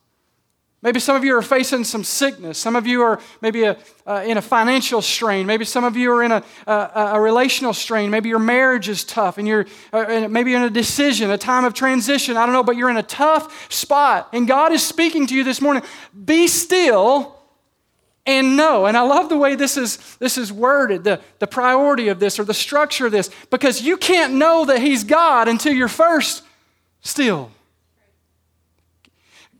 Maybe 0.80 0.98
some 0.98 1.14
of 1.14 1.22
you 1.22 1.36
are 1.36 1.42
facing 1.42 1.84
some 1.84 2.02
sickness. 2.02 2.58
Some 2.58 2.74
of 2.74 2.88
you 2.88 3.02
are 3.02 3.20
maybe 3.40 3.62
a, 3.62 3.78
uh, 4.04 4.24
in 4.26 4.36
a 4.36 4.42
financial 4.42 5.00
strain. 5.00 5.46
Maybe 5.46 5.64
some 5.64 5.84
of 5.84 5.96
you 5.96 6.12
are 6.12 6.24
in 6.24 6.32
a, 6.32 6.42
a, 6.66 6.72
a 7.14 7.20
relational 7.20 7.72
strain. 7.72 8.10
Maybe 8.10 8.28
your 8.28 8.40
marriage 8.40 8.88
is 8.88 9.04
tough 9.04 9.38
and 9.38 9.46
you're 9.46 9.66
uh, 9.92 10.26
maybe 10.28 10.54
in 10.54 10.62
a 10.62 10.70
decision, 10.70 11.30
a 11.30 11.38
time 11.38 11.64
of 11.64 11.72
transition. 11.74 12.36
I 12.36 12.46
don't 12.46 12.52
know, 12.52 12.64
but 12.64 12.76
you're 12.76 12.90
in 12.90 12.96
a 12.96 13.02
tough 13.04 13.72
spot. 13.72 14.28
And 14.32 14.48
God 14.48 14.72
is 14.72 14.84
speaking 14.84 15.28
to 15.28 15.34
you 15.36 15.44
this 15.44 15.60
morning. 15.60 15.84
Be 16.24 16.48
still 16.48 17.41
and 18.24 18.56
know. 18.56 18.86
And 18.86 18.96
I 18.96 19.02
love 19.02 19.28
the 19.28 19.36
way 19.36 19.54
this 19.54 19.76
is, 19.76 20.16
this 20.16 20.38
is 20.38 20.52
worded, 20.52 21.04
the, 21.04 21.20
the 21.38 21.46
priority 21.46 22.08
of 22.08 22.20
this 22.20 22.38
or 22.38 22.44
the 22.44 22.54
structure 22.54 23.06
of 23.06 23.12
this, 23.12 23.30
because 23.50 23.82
you 23.82 23.96
can't 23.96 24.34
know 24.34 24.64
that 24.66 24.80
He's 24.80 25.04
God 25.04 25.48
until 25.48 25.72
you're 25.72 25.88
first 25.88 26.44
still. 27.00 27.50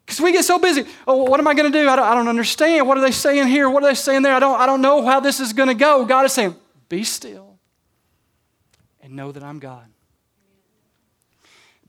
Because 0.05 0.21
we 0.21 0.33
get 0.33 0.45
so 0.45 0.59
busy. 0.59 0.85
Oh, 1.07 1.25
what 1.25 1.41
am 1.41 1.49
I 1.49 1.55
going 1.55 1.71
to 1.71 1.79
do? 1.79 1.89
I 1.89 1.97
don't, 1.97 2.05
I 2.05 2.15
don't 2.15 2.29
understand. 2.29 2.87
What 2.87 2.99
are 2.99 3.01
they 3.01 3.13
saying 3.13 3.49
here? 3.49 3.71
What 3.71 3.83
are 3.83 3.89
they 3.89 3.95
saying 3.95 4.23
there? 4.23 4.35
I 4.35 4.41
don't, 4.41 4.61
I 4.61 4.67
don't 4.67 4.83
know 4.83 5.05
how 5.05 5.21
this 5.21 5.41
is 5.41 5.53
going 5.53 5.69
to 5.69 5.75
go. 5.75 6.05
God 6.05 6.25
is 6.25 6.33
saying, 6.33 6.55
be 6.89 7.05
still 7.05 7.59
and 9.01 9.15
know 9.15 9.33
that 9.33 9.43
I'm 9.43 9.59
God. 9.59 9.87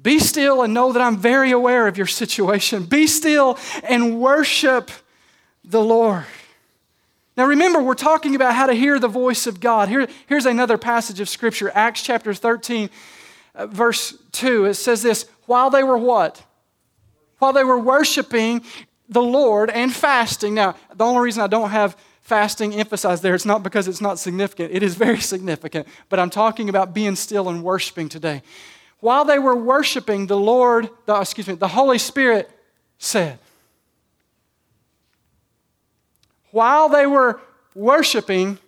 Be 0.02 0.20
still 0.20 0.64
and 0.64 0.74
know 0.74 0.92
that 0.92 1.02
I'm 1.02 1.18
very 1.18 1.52
aware 1.52 1.88
of 1.88 1.98
your 1.98 2.08
situation. 2.08 2.86
Be 2.86 3.08
still 3.08 3.58
and 3.84 4.20
worship 4.20 4.92
the 5.64 5.82
Lord. 5.82 6.26
Now 7.36 7.46
remember, 7.46 7.82
we're 7.82 7.96
talking 7.96 8.36
about 8.36 8.54
how 8.54 8.68
to 8.68 8.74
hear 8.74 9.00
the 9.00 9.08
voice 9.08 9.48
of 9.48 9.60
God. 9.60 9.90
Here, 9.90 10.08
here's 10.28 10.46
another 10.46 10.78
passage 10.78 11.20
of 11.20 11.28
Scripture, 11.28 11.72
Acts 11.74 12.04
chapter 12.04 12.34
13, 12.34 12.90
uh, 13.56 13.68
verse 13.68 14.16
2. 14.34 14.66
It 14.66 14.76
says 14.76 15.02
this 15.02 15.26
While 15.46 15.70
they 15.70 15.84
were 15.84 15.98
what? 15.98 16.44
While 17.40 17.54
they 17.54 17.64
were 17.64 17.80
worshiping 17.80 18.64
the 19.10 19.22
Lord 19.22 19.70
and 19.70 19.94
fasting. 19.94 20.54
Now, 20.54 20.76
the 20.94 21.04
only 21.04 21.22
reason 21.22 21.44
I 21.44 21.48
don't 21.48 21.72
have 21.72 21.98
fasting 22.22 22.74
emphasized 22.74 23.22
there, 23.22 23.36
it's 23.36 23.46
not 23.46 23.64
because 23.64 23.88
it's 23.88 24.02
not 24.02 24.20
significant. 24.20 24.72
It 24.72 24.84
is 24.84 24.96
very 24.96 25.20
significant. 25.34 25.88
But 26.10 26.20
I'm 26.20 26.30
talking 26.30 26.70
about 26.70 26.94
being 26.94 27.16
still 27.16 27.50
and 27.50 27.64
worshiping 27.64 28.10
today. 28.10 28.44
While 29.00 29.26
they 29.26 29.40
were 29.40 29.56
worshiping, 29.56 30.28
the 30.28 30.38
Lord, 30.38 30.90
the, 31.06 31.20
excuse 31.20 31.48
me, 31.48 31.56
the 31.56 31.68
Holy 31.68 31.98
Spirit 31.98 32.50
said, 32.98 33.40
while 36.54 36.88
they 36.88 37.08
were 37.08 37.42
worshiping, 37.74 38.60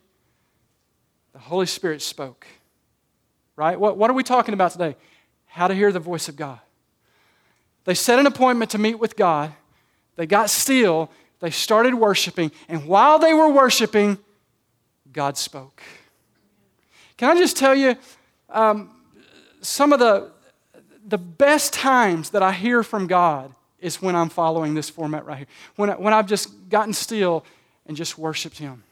the 1.33 1.39
Holy 1.39 1.67
Spirit 1.67 2.01
spoke. 2.01 2.47
Right? 3.55 3.79
What, 3.79 3.95
what 3.95 4.09
are 4.09 4.13
we 4.13 4.23
talking 4.23 4.55
about 4.55 4.71
today? 4.71 4.95
How 5.45 5.67
to 5.67 5.73
hear 5.73 5.91
the 5.91 5.99
voice 5.99 6.27
of 6.27 6.35
God. 6.35 6.59
They 7.85 7.93
set 7.93 8.17
an 8.17 8.25
appointment 8.25 8.71
to 8.71 8.79
meet 8.79 8.95
with 8.95 9.15
God. 9.15 9.53
They 10.15 10.25
got 10.25 10.49
still. 10.49 11.11
They 11.39 11.51
started 11.51 11.93
worshiping. 11.93 12.51
And 12.67 12.87
while 12.87 13.19
they 13.19 13.33
were 13.33 13.51
worshiping, 13.51 14.17
God 15.13 15.37
spoke. 15.37 15.83
Can 17.17 17.37
I 17.37 17.39
just 17.39 17.55
tell 17.55 17.75
you, 17.75 17.95
um, 18.49 18.89
some 19.61 19.93
of 19.93 19.99
the, 19.99 20.31
the 21.05 21.19
best 21.19 21.71
times 21.71 22.31
that 22.31 22.41
I 22.41 22.51
hear 22.51 22.81
from 22.81 23.05
God 23.05 23.53
is 23.79 24.01
when 24.01 24.15
I'm 24.15 24.29
following 24.29 24.73
this 24.73 24.89
format 24.89 25.25
right 25.25 25.37
here. 25.37 25.47
When, 25.75 25.89
when 25.91 26.13
I've 26.13 26.27
just 26.27 26.67
gotten 26.69 26.91
still 26.91 27.45
and 27.85 27.97
just 27.97 28.17
worshiped 28.17 28.57
Him. 28.57 28.83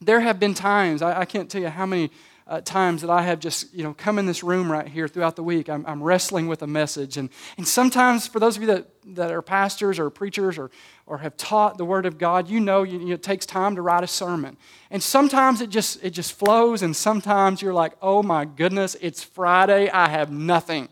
There 0.00 0.20
have 0.20 0.38
been 0.38 0.54
times, 0.54 1.02
I, 1.02 1.20
I 1.20 1.24
can't 1.24 1.50
tell 1.50 1.60
you 1.60 1.68
how 1.68 1.86
many 1.86 2.10
uh, 2.46 2.62
times 2.62 3.02
that 3.02 3.10
I 3.10 3.22
have 3.22 3.40
just, 3.40 3.74
you 3.74 3.82
know, 3.82 3.92
come 3.92 4.18
in 4.18 4.24
this 4.24 4.42
room 4.42 4.72
right 4.72 4.88
here 4.88 5.06
throughout 5.06 5.36
the 5.36 5.42
week. 5.42 5.68
I'm, 5.68 5.84
I'm 5.86 6.02
wrestling 6.02 6.48
with 6.48 6.62
a 6.62 6.66
message. 6.66 7.18
And, 7.18 7.28
and 7.58 7.68
sometimes, 7.68 8.26
for 8.26 8.40
those 8.40 8.56
of 8.56 8.62
you 8.62 8.68
that, 8.68 8.86
that 9.16 9.30
are 9.30 9.42
pastors 9.42 9.98
or 9.98 10.08
preachers 10.08 10.56
or, 10.56 10.70
or 11.06 11.18
have 11.18 11.36
taught 11.36 11.76
the 11.76 11.84
Word 11.84 12.06
of 12.06 12.16
God, 12.16 12.48
you 12.48 12.58
know, 12.58 12.84
you, 12.84 13.00
you, 13.00 13.14
it 13.14 13.22
takes 13.22 13.44
time 13.44 13.74
to 13.74 13.82
write 13.82 14.02
a 14.02 14.06
sermon. 14.06 14.56
And 14.90 15.02
sometimes 15.02 15.60
it 15.60 15.68
just, 15.68 16.02
it 16.02 16.10
just 16.10 16.32
flows, 16.32 16.80
and 16.82 16.96
sometimes 16.96 17.60
you're 17.60 17.74
like, 17.74 17.92
oh 18.00 18.22
my 18.22 18.46
goodness, 18.46 18.96
it's 19.00 19.22
Friday, 19.22 19.90
I 19.90 20.08
have 20.08 20.32
nothing. 20.32 20.88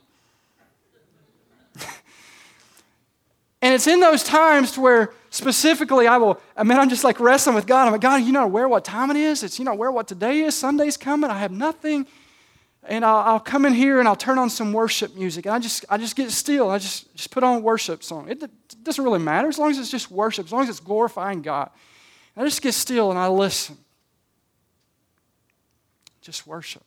And 3.66 3.74
it's 3.74 3.88
in 3.88 3.98
those 3.98 4.22
times 4.22 4.70
to 4.72 4.80
where 4.80 5.12
specifically 5.30 6.06
I 6.06 6.18
will, 6.18 6.40
I 6.56 6.62
mean, 6.62 6.78
I'm 6.78 6.88
just 6.88 7.02
like 7.02 7.18
wrestling 7.18 7.56
with 7.56 7.66
God. 7.66 7.86
I'm 7.86 7.90
like, 7.90 8.00
God, 8.00 8.22
you 8.22 8.30
not 8.30 8.44
aware 8.44 8.68
what 8.68 8.84
time 8.84 9.10
it 9.10 9.16
is? 9.16 9.42
It's, 9.42 9.58
you 9.58 9.64
not 9.64 9.72
aware 9.72 9.90
what 9.90 10.06
today 10.06 10.42
is? 10.42 10.54
Sunday's 10.54 10.96
coming. 10.96 11.30
I 11.30 11.38
have 11.38 11.50
nothing. 11.50 12.06
And 12.84 13.04
I'll, 13.04 13.16
I'll, 13.16 13.40
come 13.40 13.66
in 13.66 13.74
here 13.74 13.98
and 13.98 14.06
I'll 14.06 14.14
turn 14.14 14.38
on 14.38 14.50
some 14.50 14.72
worship 14.72 15.16
music. 15.16 15.46
And 15.46 15.54
I 15.56 15.58
just, 15.58 15.84
I 15.90 15.98
just 15.98 16.14
get 16.14 16.30
still. 16.30 16.70
I 16.70 16.78
just, 16.78 17.12
just 17.16 17.32
put 17.32 17.42
on 17.42 17.56
a 17.56 17.58
worship 17.58 18.04
song. 18.04 18.28
It, 18.28 18.40
it 18.40 18.84
doesn't 18.84 19.02
really 19.02 19.18
matter 19.18 19.48
as 19.48 19.58
long 19.58 19.72
as 19.72 19.80
it's 19.80 19.90
just 19.90 20.12
worship, 20.12 20.46
as 20.46 20.52
long 20.52 20.62
as 20.62 20.68
it's 20.68 20.78
glorifying 20.78 21.42
God. 21.42 21.68
And 22.36 22.44
I 22.44 22.46
just 22.46 22.62
get 22.62 22.72
still 22.72 23.10
and 23.10 23.18
I 23.18 23.26
listen. 23.26 23.76
Just 26.20 26.46
worship. 26.46 26.84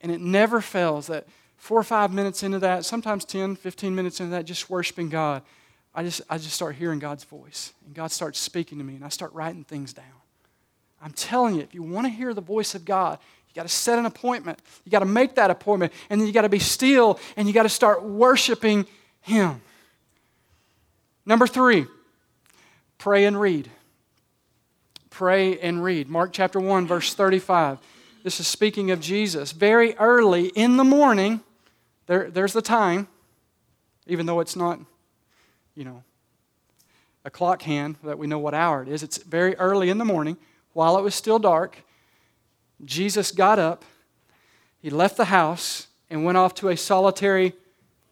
And 0.00 0.10
it 0.10 0.22
never 0.22 0.62
fails 0.62 1.08
that 1.08 1.26
four 1.58 1.78
or 1.78 1.84
five 1.84 2.14
minutes 2.14 2.42
into 2.42 2.60
that, 2.60 2.86
sometimes 2.86 3.26
10, 3.26 3.56
15 3.56 3.94
minutes 3.94 4.20
into 4.20 4.30
that, 4.30 4.46
just 4.46 4.70
worshiping 4.70 5.10
God, 5.10 5.42
I 5.96 6.02
just, 6.02 6.20
I 6.28 6.36
just 6.36 6.52
start 6.52 6.76
hearing 6.76 6.98
God's 6.98 7.24
voice. 7.24 7.72
And 7.86 7.94
God 7.94 8.12
starts 8.12 8.38
speaking 8.38 8.76
to 8.78 8.84
me, 8.84 8.96
and 8.96 9.04
I 9.04 9.08
start 9.08 9.32
writing 9.32 9.64
things 9.64 9.94
down. 9.94 10.04
I'm 11.02 11.12
telling 11.12 11.54
you, 11.54 11.62
if 11.62 11.74
you 11.74 11.82
want 11.82 12.06
to 12.06 12.10
hear 12.10 12.34
the 12.34 12.42
voice 12.42 12.74
of 12.74 12.84
God, 12.84 13.18
you 13.48 13.54
got 13.54 13.62
to 13.62 13.72
set 13.72 13.98
an 13.98 14.04
appointment. 14.04 14.58
You 14.84 14.92
got 14.92 14.98
to 14.98 15.06
make 15.06 15.36
that 15.36 15.50
appointment, 15.50 15.94
and 16.10 16.20
then 16.20 16.28
you 16.28 16.34
got 16.34 16.42
to 16.42 16.50
be 16.50 16.58
still, 16.58 17.18
and 17.34 17.48
you 17.48 17.54
got 17.54 17.62
to 17.62 17.70
start 17.70 18.02
worshiping 18.02 18.86
Him. 19.22 19.62
Number 21.24 21.46
three, 21.46 21.86
pray 22.98 23.24
and 23.24 23.40
read. 23.40 23.70
Pray 25.08 25.58
and 25.60 25.82
read. 25.82 26.10
Mark 26.10 26.30
chapter 26.30 26.60
1, 26.60 26.86
verse 26.86 27.14
35. 27.14 27.78
This 28.22 28.38
is 28.38 28.46
speaking 28.46 28.90
of 28.90 29.00
Jesus. 29.00 29.52
Very 29.52 29.96
early 29.96 30.48
in 30.48 30.76
the 30.76 30.84
morning, 30.84 31.40
there, 32.06 32.30
there's 32.30 32.52
the 32.52 32.60
time, 32.60 33.08
even 34.06 34.26
though 34.26 34.40
it's 34.40 34.56
not 34.56 34.78
you 35.76 35.84
know, 35.84 36.02
a 37.24 37.30
clock 37.30 37.62
hand 37.62 37.96
that 38.02 38.18
we 38.18 38.26
know 38.26 38.38
what 38.38 38.54
hour 38.54 38.82
it 38.82 38.88
is. 38.88 39.02
It's 39.02 39.18
very 39.18 39.54
early 39.56 39.90
in 39.90 39.98
the 39.98 40.04
morning, 40.04 40.36
while 40.72 40.98
it 40.98 41.02
was 41.02 41.14
still 41.14 41.38
dark. 41.38 41.78
Jesus 42.84 43.30
got 43.30 43.58
up, 43.58 43.84
he 44.80 44.90
left 44.90 45.16
the 45.16 45.26
house, 45.26 45.86
and 46.08 46.24
went 46.24 46.38
off 46.38 46.54
to 46.54 46.68
a 46.68 46.76
solitary 46.76 47.52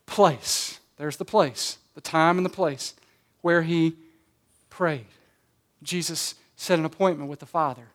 place. 0.07 0.81
There's 0.97 1.17
the 1.17 1.25
place, 1.25 1.79
the 1.95 2.01
time 2.01 2.39
and 2.39 2.45
the 2.45 2.51
place 2.51 2.95
where 3.41 3.63
he 3.63 3.95
prayed. 4.71 5.07
Jesus 5.83 6.35
set 6.57 6.79
an 6.79 6.85
appointment 6.85 7.31
with 7.31 7.41
the 7.41 7.47
Father. 7.47 7.89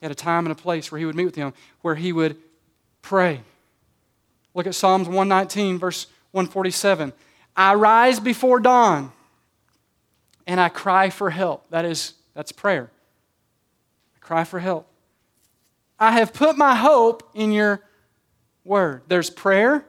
At 0.00 0.10
a 0.10 0.14
time 0.14 0.46
and 0.46 0.52
a 0.52 0.60
place 0.60 0.90
where 0.90 0.98
he 0.98 1.04
would 1.04 1.16
meet 1.16 1.24
with 1.24 1.34
him, 1.34 1.52
where 1.82 1.96
he 1.96 2.12
would 2.12 2.36
pray. 3.02 3.40
Look 4.54 4.66
at 4.66 4.74
Psalms 4.74 5.06
119, 5.06 5.78
verse 5.78 6.06
147. 6.30 7.12
I 7.58 7.74
rise 7.74 8.20
before 8.20 8.60
dawn 8.60 9.10
and 10.46 10.60
I 10.60 10.68
cry 10.68 11.10
for 11.10 11.28
help. 11.28 11.68
That 11.70 11.84
is, 11.84 12.14
that's 12.32 12.52
prayer. 12.52 12.92
I 14.14 14.18
cry 14.20 14.44
for 14.44 14.60
help. 14.60 14.86
I 15.98 16.12
have 16.12 16.32
put 16.32 16.56
my 16.56 16.76
hope 16.76 17.28
in 17.34 17.50
your 17.50 17.82
word. 18.64 19.02
There's 19.08 19.28
prayer 19.28 19.84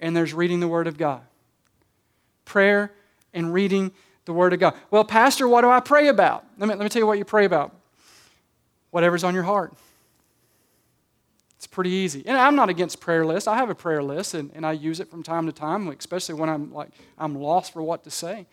and 0.00 0.16
there's 0.16 0.34
reading 0.34 0.58
the 0.58 0.66
word 0.66 0.88
of 0.88 0.98
God. 0.98 1.22
Prayer 2.44 2.92
and 3.32 3.54
reading 3.54 3.92
the 4.24 4.32
word 4.32 4.52
of 4.52 4.58
God. 4.58 4.74
Well, 4.90 5.04
Pastor, 5.04 5.46
what 5.46 5.60
do 5.60 5.70
I 5.70 5.78
pray 5.78 6.08
about? 6.08 6.44
Let 6.58 6.68
me, 6.68 6.74
let 6.74 6.82
me 6.82 6.88
tell 6.88 7.00
you 7.00 7.06
what 7.06 7.18
you 7.18 7.24
pray 7.24 7.44
about. 7.44 7.76
Whatever's 8.90 9.22
on 9.22 9.34
your 9.34 9.44
heart. 9.44 9.72
It's 11.60 11.66
pretty 11.66 11.90
easy. 11.90 12.22
And 12.24 12.38
I'm 12.38 12.56
not 12.56 12.70
against 12.70 13.00
prayer 13.00 13.26
lists. 13.26 13.46
I 13.46 13.58
have 13.58 13.68
a 13.68 13.74
prayer 13.74 14.02
list 14.02 14.32
and, 14.32 14.50
and 14.54 14.64
I 14.64 14.72
use 14.72 14.98
it 14.98 15.10
from 15.10 15.22
time 15.22 15.44
to 15.44 15.52
time, 15.52 15.88
especially 15.88 16.36
when 16.36 16.48
I'm 16.48 16.72
like 16.72 16.88
I'm 17.18 17.34
lost 17.34 17.74
for 17.74 17.82
what 17.82 18.02
to 18.04 18.10
say. 18.10 18.46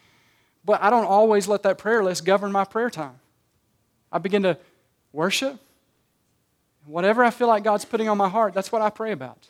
But 0.65 0.83
I 0.83 0.89
don't 0.89 1.05
always 1.05 1.47
let 1.47 1.63
that 1.63 1.77
prayer 1.77 2.03
list 2.03 2.25
govern 2.25 2.51
my 2.51 2.65
prayer 2.65 2.89
time. 2.89 3.17
I 4.11 4.17
begin 4.17 4.43
to 4.43 4.57
worship. 5.13 5.57
Whatever 6.85 7.23
I 7.23 7.29
feel 7.29 7.47
like 7.47 7.63
God's 7.63 7.85
putting 7.85 8.09
on 8.09 8.17
my 8.17 8.27
heart, 8.27 8.53
that's 8.53 8.73
what 8.73 8.81
I 8.81 8.89
pray 8.89 9.13
about. 9.13 9.47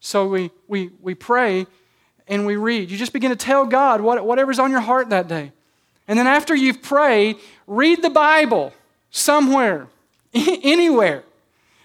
So 0.00 0.26
we, 0.26 0.50
we, 0.66 0.90
we 1.00 1.14
pray 1.14 1.68
and 2.26 2.46
we 2.46 2.56
read. 2.56 2.90
You 2.90 2.98
just 2.98 3.12
begin 3.12 3.30
to 3.30 3.36
tell 3.36 3.64
God 3.64 4.00
what, 4.00 4.26
whatever's 4.26 4.58
on 4.58 4.72
your 4.72 4.80
heart 4.80 5.10
that 5.10 5.28
day. 5.28 5.52
And 6.08 6.18
then 6.18 6.26
after 6.26 6.56
you've 6.56 6.82
prayed, 6.82 7.36
read 7.68 8.02
the 8.02 8.10
Bible 8.10 8.72
somewhere, 9.12 9.86
anywhere. 10.34 11.22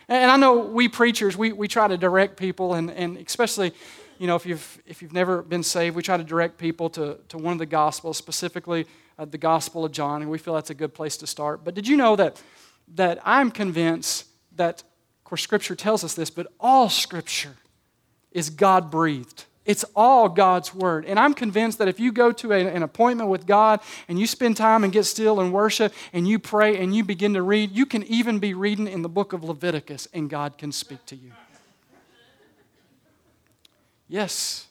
And 0.07 0.29
I 0.29 0.37
know 0.37 0.59
we 0.59 0.87
preachers, 0.87 1.35
we, 1.35 1.51
we 1.51 1.67
try 1.67 1.87
to 1.87 1.97
direct 1.97 2.37
people, 2.37 2.75
and, 2.75 2.91
and 2.91 3.17
especially, 3.17 3.73
you 4.19 4.27
know, 4.27 4.35
if 4.35 4.45
you've, 4.45 4.81
if 4.85 5.01
you've 5.01 5.13
never 5.13 5.41
been 5.41 5.63
saved, 5.63 5.95
we 5.95 6.03
try 6.03 6.17
to 6.17 6.23
direct 6.23 6.57
people 6.57 6.89
to, 6.91 7.17
to 7.29 7.37
one 7.37 7.53
of 7.53 7.59
the 7.59 7.65
Gospels, 7.65 8.17
specifically 8.17 8.85
uh, 9.17 9.25
the 9.25 9.37
Gospel 9.37 9.83
of 9.83 9.91
John, 9.91 10.21
and 10.21 10.29
we 10.29 10.37
feel 10.37 10.53
that's 10.53 10.69
a 10.69 10.75
good 10.75 10.93
place 10.93 11.17
to 11.17 11.27
start. 11.27 11.63
But 11.63 11.73
did 11.73 11.87
you 11.87 11.97
know 11.97 12.15
that, 12.15 12.41
that 12.95 13.19
I'm 13.25 13.49
convinced 13.49 14.27
that, 14.55 14.81
of 14.81 15.23
course, 15.23 15.41
Scripture 15.41 15.75
tells 15.75 16.03
us 16.03 16.13
this, 16.13 16.29
but 16.29 16.47
all 16.59 16.89
Scripture 16.89 17.55
is 18.31 18.49
God 18.49 18.91
breathed. 18.91 19.45
It's 19.65 19.83
all 19.95 20.29
God's 20.29 20.73
word. 20.73 21.05
And 21.05 21.19
I'm 21.19 21.33
convinced 21.33 21.79
that 21.79 21.87
if 21.87 21.99
you 21.99 22.11
go 22.11 22.31
to 22.31 22.53
a, 22.53 22.67
an 22.67 22.83
appointment 22.83 23.29
with 23.29 23.47
God 23.47 23.79
and 24.07 24.19
you 24.19 24.27
spend 24.27 24.57
time 24.57 24.83
and 24.83 24.93
get 24.93 25.05
still 25.05 25.39
and 25.39 25.51
worship 25.51 25.93
and 26.13 26.27
you 26.27 26.37
pray 26.37 26.77
and 26.77 26.95
you 26.95 27.03
begin 27.03 27.33
to 27.33 27.41
read, 27.41 27.71
you 27.71 27.85
can 27.85 28.03
even 28.03 28.37
be 28.39 28.53
reading 28.53 28.87
in 28.87 29.01
the 29.01 29.09
book 29.09 29.33
of 29.33 29.43
Leviticus 29.43 30.07
and 30.13 30.29
God 30.29 30.57
can 30.57 30.71
speak 30.71 31.03
to 31.07 31.15
you. 31.15 31.31
Yes. 34.07 34.67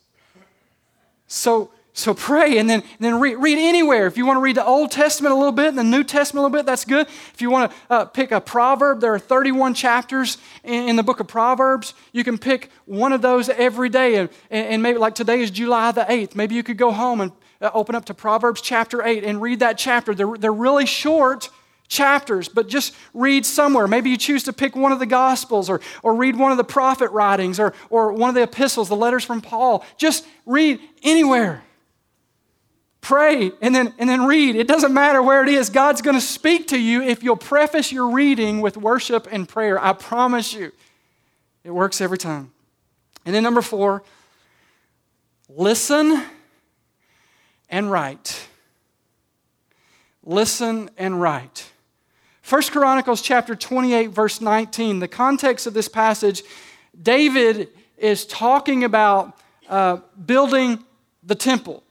So, 1.26 1.70
so 1.96 2.12
pray 2.12 2.58
and 2.58 2.68
then, 2.68 2.80
and 2.80 2.98
then 2.98 3.20
read, 3.20 3.36
read, 3.36 3.56
anywhere. 3.56 4.08
If 4.08 4.16
you 4.16 4.26
want 4.26 4.38
to 4.38 4.40
read 4.40 4.56
the 4.56 4.66
Old 4.66 4.90
Testament 4.90 5.32
a 5.32 5.36
little 5.36 5.52
bit 5.52 5.68
and 5.68 5.78
the 5.78 5.84
New 5.84 6.02
Testament 6.02 6.40
a 6.40 6.42
little 6.42 6.58
bit, 6.58 6.66
that's 6.66 6.84
good. 6.84 7.06
If 7.06 7.40
you 7.40 7.50
want 7.50 7.70
to 7.70 7.76
uh, 7.88 8.04
pick 8.06 8.32
a 8.32 8.40
proverb, 8.40 9.00
there 9.00 9.14
are 9.14 9.18
31 9.20 9.74
chapters 9.74 10.38
in, 10.64 10.88
in, 10.88 10.96
the 10.96 11.04
book 11.04 11.20
of 11.20 11.28
Proverbs. 11.28 11.94
You 12.10 12.24
can 12.24 12.36
pick 12.36 12.70
one 12.86 13.12
of 13.12 13.22
those 13.22 13.48
every 13.48 13.90
day. 13.90 14.16
And, 14.16 14.28
and 14.50 14.82
maybe 14.82 14.98
like 14.98 15.14
today 15.14 15.40
is 15.40 15.52
July 15.52 15.92
the 15.92 16.02
8th. 16.02 16.34
Maybe 16.34 16.56
you 16.56 16.64
could 16.64 16.78
go 16.78 16.90
home 16.90 17.20
and 17.20 17.30
uh, 17.60 17.70
open 17.72 17.94
up 17.94 18.06
to 18.06 18.14
Proverbs 18.14 18.60
chapter 18.60 19.00
8 19.00 19.22
and 19.22 19.40
read 19.40 19.60
that 19.60 19.78
chapter. 19.78 20.16
They're, 20.16 20.36
they're 20.36 20.52
really 20.52 20.86
short 20.86 21.48
chapters, 21.86 22.48
but 22.48 22.68
just 22.68 22.92
read 23.12 23.46
somewhere. 23.46 23.86
Maybe 23.86 24.10
you 24.10 24.16
choose 24.16 24.42
to 24.44 24.52
pick 24.52 24.74
one 24.74 24.90
of 24.90 24.98
the 24.98 25.06
Gospels 25.06 25.70
or, 25.70 25.80
or 26.02 26.16
read 26.16 26.34
one 26.34 26.50
of 26.50 26.56
the 26.56 26.64
prophet 26.64 27.12
writings 27.12 27.60
or, 27.60 27.72
or 27.88 28.12
one 28.12 28.30
of 28.30 28.34
the 28.34 28.42
epistles, 28.42 28.88
the 28.88 28.96
letters 28.96 29.22
from 29.24 29.40
Paul. 29.40 29.84
Just 29.96 30.26
read 30.44 30.80
anywhere 31.04 31.62
pray 33.04 33.52
and 33.60 33.74
then, 33.74 33.94
and 33.98 34.08
then 34.08 34.24
read. 34.24 34.56
It 34.56 34.66
doesn't 34.66 34.92
matter 34.92 35.22
where 35.22 35.42
it 35.42 35.48
is. 35.48 35.70
God's 35.70 36.02
going 36.02 36.16
to 36.16 36.20
speak 36.20 36.68
to 36.68 36.80
you 36.80 37.02
if 37.02 37.22
you'll 37.22 37.36
preface 37.36 37.92
your 37.92 38.10
reading 38.10 38.60
with 38.60 38.76
worship 38.76 39.28
and 39.30 39.48
prayer. 39.48 39.82
I 39.82 39.92
promise 39.92 40.52
you. 40.52 40.72
It 41.62 41.70
works 41.70 42.00
every 42.00 42.18
time. 42.18 42.52
And 43.24 43.34
then 43.34 43.42
number 43.42 43.62
four, 43.62 44.02
listen 45.48 46.24
and 47.70 47.90
write. 47.90 48.48
Listen 50.24 50.90
and 50.98 51.20
write. 51.20 51.70
First 52.42 52.72
Chronicles 52.72 53.22
chapter 53.22 53.54
28, 53.54 54.08
verse 54.08 54.40
19. 54.40 54.98
The 54.98 55.08
context 55.08 55.66
of 55.66 55.74
this 55.74 55.88
passage, 55.88 56.42
David 57.00 57.68
is 57.96 58.26
talking 58.26 58.84
about 58.84 59.38
uh, 59.68 59.98
building 60.26 60.84
the 61.22 61.34
temple. 61.34 61.82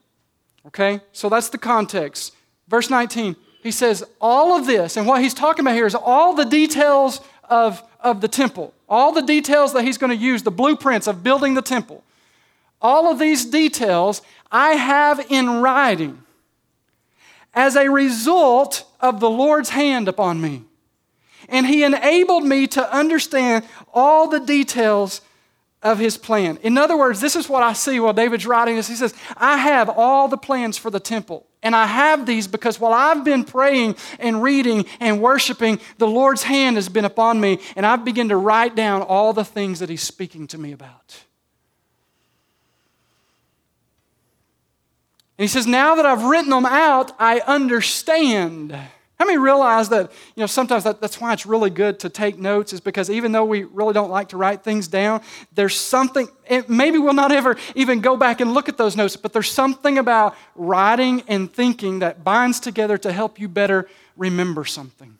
Okay? 0.68 1.02
So 1.12 1.30
that's 1.30 1.50
the 1.50 1.58
context. 1.58 2.34
Verse 2.68 2.90
19 2.90 3.36
He 3.62 3.72
says, 3.72 4.04
all 4.20 4.58
of 4.58 4.66
this, 4.66 4.98
and 4.98 5.08
what 5.08 5.22
he's 5.22 5.34
talking 5.34 5.66
about 5.66 5.76
here 5.76 5.86
is 5.86 5.96
all 5.96 6.34
the 6.34 6.46
details 6.46 7.22
of, 7.50 7.84
of 8.00 8.22
the 8.22 8.28
temple, 8.28 8.74
all 8.88 9.12
the 9.12 9.22
details 9.22 9.74
that 9.74 9.84
he's 9.84 9.98
going 9.98 10.10
to 10.10 10.24
use, 10.24 10.44
the 10.44 10.52
blueprints 10.52 11.08
of 11.08 11.24
building 11.24 11.54
the 11.54 11.62
temple. 11.62 12.04
All 12.82 13.12
of 13.12 13.20
these 13.20 13.46
details 13.46 14.22
I 14.52 14.72
have 14.72 15.26
in 15.30 15.62
writing 15.62 16.22
as 17.54 17.76
a 17.76 17.90
result 17.90 18.86
of 19.00 19.20
the 19.20 19.30
Lord's 19.30 19.70
hand 19.70 20.08
upon 20.08 20.42
me. 20.42 20.64
And 21.50 21.68
he 21.68 21.84
enabled 21.84 22.46
me 22.46 22.68
to 22.68 22.94
understand 22.94 23.66
all 23.94 24.28
the 24.28 24.40
details 24.40 25.22
of 25.84 26.00
his 26.00 26.18
plan. 26.18 26.58
In 26.64 26.78
other 26.78 26.98
words, 26.98 27.22
this 27.22 27.36
is 27.36 27.50
what 27.50 27.62
I 27.62 27.74
see 27.74 28.00
while 28.00 28.14
David's 28.14 28.48
writing 28.48 28.78
this. 28.78 28.88
He 28.88 28.96
says, 28.96 29.14
I 29.38 29.58
have 29.58 29.90
all 29.90 30.28
the 30.28 30.38
plans 30.38 30.78
for 30.78 30.90
the 30.90 31.00
temple. 31.00 31.46
And 31.62 31.76
I 31.76 31.86
have 31.86 32.26
these 32.26 32.48
because 32.48 32.80
while 32.80 32.94
I've 32.94 33.24
been 33.24 33.44
praying 33.46 33.96
and 34.20 34.42
reading 34.42 34.86
and 35.00 35.22
worshiping, 35.22 35.80
the 35.98 36.08
Lord's 36.08 36.44
hand 36.44 36.76
has 36.78 36.90
been 36.90 37.06
upon 37.06 37.40
me, 37.40 37.60
and 37.76 37.86
I've 37.86 38.04
begun 38.04 38.30
to 38.30 38.36
write 38.36 38.76
down 38.76 39.02
all 39.02 39.32
the 39.32 39.46
things 39.46 39.80
that 39.80 39.90
He's 39.90 40.02
speaking 40.02 40.48
to 40.48 40.58
me 40.58 40.74
about. 40.74 41.24
And 45.38 45.44
He 45.44 45.48
says, 45.48 45.66
Now 45.66 45.96
that 45.96 46.06
I've 46.06 46.24
written 46.24 46.50
them 46.50 46.66
out, 46.66 47.14
I 47.18 47.40
understand. 47.42 48.78
How 49.24 49.28
many 49.28 49.38
realize 49.38 49.88
that, 49.88 50.12
you 50.36 50.42
know, 50.42 50.48
sometimes 50.48 50.84
that, 50.84 51.00
that's 51.00 51.22
why 51.22 51.32
it's 51.32 51.46
really 51.46 51.70
good 51.70 51.98
to 52.00 52.10
take 52.10 52.38
notes, 52.38 52.74
is 52.74 52.82
because 52.82 53.10
even 53.10 53.32
though 53.32 53.46
we 53.46 53.64
really 53.64 53.94
don't 53.94 54.12
like 54.12 54.28
to 54.30 54.38
write 54.38 54.66
things 54.66 54.90
down, 54.90 55.22
there's 55.54 55.80
something, 55.80 56.28
maybe 56.68 56.98
we'll 56.98 57.14
not 57.14 57.32
ever 57.32 57.56
even 57.74 58.02
go 58.02 58.18
back 58.18 58.42
and 58.42 58.54
look 58.54 58.68
at 58.68 58.76
those 58.76 58.98
notes, 58.98 59.16
but 59.16 59.32
there's 59.32 59.50
something 59.50 59.98
about 59.98 60.36
writing 60.56 61.24
and 61.30 61.54
thinking 61.54 62.00
that 62.00 62.26
binds 62.26 62.60
together 62.60 62.98
to 62.98 63.14
help 63.14 63.40
you 63.40 63.48
better 63.48 63.88
remember 64.18 64.66
something. 64.66 65.18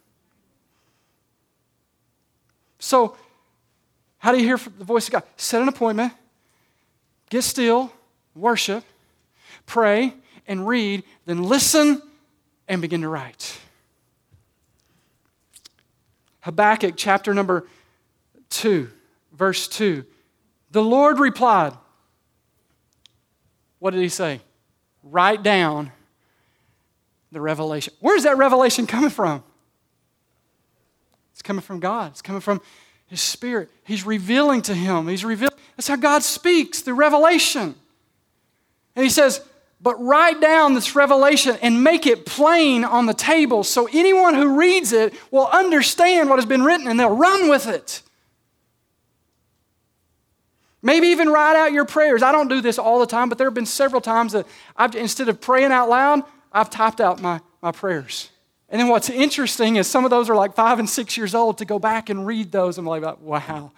So, 2.80 3.16
how 4.18 4.34
do 4.34 4.38
you 4.38 4.44
hear 4.44 4.58
the 4.58 4.84
voice 4.84 5.08
of 5.08 5.14
God? 5.14 5.24
Set 5.38 5.62
an 5.62 5.70
appointment, 5.70 6.12
get 7.30 7.44
still, 7.44 7.90
worship, 8.36 8.84
pray, 9.66 10.14
and 10.46 10.68
read, 10.68 11.04
then 11.26 11.42
listen 11.42 12.02
and 12.68 12.82
begin 12.82 13.00
to 13.00 13.08
write. 13.08 13.60
Habakkuk 16.44 16.96
chapter 16.98 17.34
number 17.34 17.68
2, 18.50 18.90
verse 19.32 19.68
2. 19.70 20.04
The 20.72 20.84
Lord 20.84 21.18
replied, 21.20 21.74
What 23.80 23.92
did 23.92 24.02
he 24.02 24.10
say? 24.10 24.42
Write 25.04 25.42
down 25.42 25.92
the 27.32 27.40
revelation. 27.40 27.94
Where's 28.02 28.24
that 28.24 28.38
revelation 28.38 28.86
coming 28.86 29.10
from? 29.10 29.42
It's 31.32 31.42
coming 31.42 31.62
from 31.62 31.80
God. 31.80 32.12
It's 32.12 32.22
coming 32.22 32.42
from 32.42 32.62
His 33.08 33.22
Spirit. 33.22 33.70
He's 33.86 34.06
revealing 34.06 34.62
to 34.64 34.74
him. 34.74 35.08
He's 35.08 35.24
revealing. 35.24 35.56
That's 35.78 35.88
how 35.88 35.96
God 35.96 36.24
speaks 36.24 36.82
through 36.82 36.96
revelation. 36.96 37.74
And 38.98 39.04
He 39.04 39.10
says, 39.10 39.42
but 39.84 40.02
write 40.02 40.40
down 40.40 40.74
this 40.74 40.96
revelation 40.96 41.58
and 41.62 41.84
make 41.84 42.08
it 42.08 42.26
plain 42.26 42.86
on 42.86 43.06
the 43.06 43.14
table 43.14 43.66
so 43.66 43.88
anyone 43.92 44.34
who 44.34 44.58
reads 44.58 44.94
it 44.94 45.14
will 45.30 45.48
understand 45.48 46.30
what 46.30 46.38
has 46.40 46.46
been 46.46 46.64
written 46.64 46.88
and 46.88 46.98
they'll 46.98 47.16
run 47.16 47.50
with 47.50 47.68
it. 47.68 48.02
Maybe 50.82 51.08
even 51.08 51.28
write 51.28 51.58
out 51.58 51.74
your 51.74 51.84
prayers. 51.86 52.24
I 52.24 52.32
don't 52.32 52.48
do 52.48 52.62
this 52.62 52.80
all 52.80 53.00
the 53.00 53.06
time, 53.06 53.28
but 53.28 53.38
there 53.38 53.48
have 53.48 53.54
been 53.54 53.66
several 53.66 54.02
times 54.02 54.32
that 54.32 54.48
I've, 54.76 54.96
instead 54.96 55.28
of 55.28 55.42
praying 55.42 55.74
out 55.74 55.90
loud, 55.90 56.24
I've 56.52 56.70
typed 56.70 57.02
out 57.02 57.22
my, 57.22 57.42
my 57.62 57.74
prayers. 57.74 58.30
And 58.70 58.80
then 58.80 58.88
what's 58.88 59.10
interesting 59.10 59.76
is 59.76 59.86
some 59.86 60.06
of 60.06 60.12
those 60.12 60.30
are 60.30 60.36
like 60.36 60.56
five 60.56 60.80
and 60.80 60.90
six 60.90 61.18
years 61.18 61.36
old 61.36 61.58
to 61.58 61.66
go 61.66 61.78
back 61.78 62.10
and 62.10 62.26
read 62.26 62.52
those. 62.52 62.78
I'm 62.78 62.86
like, 62.86 63.04
wow. 63.22 63.72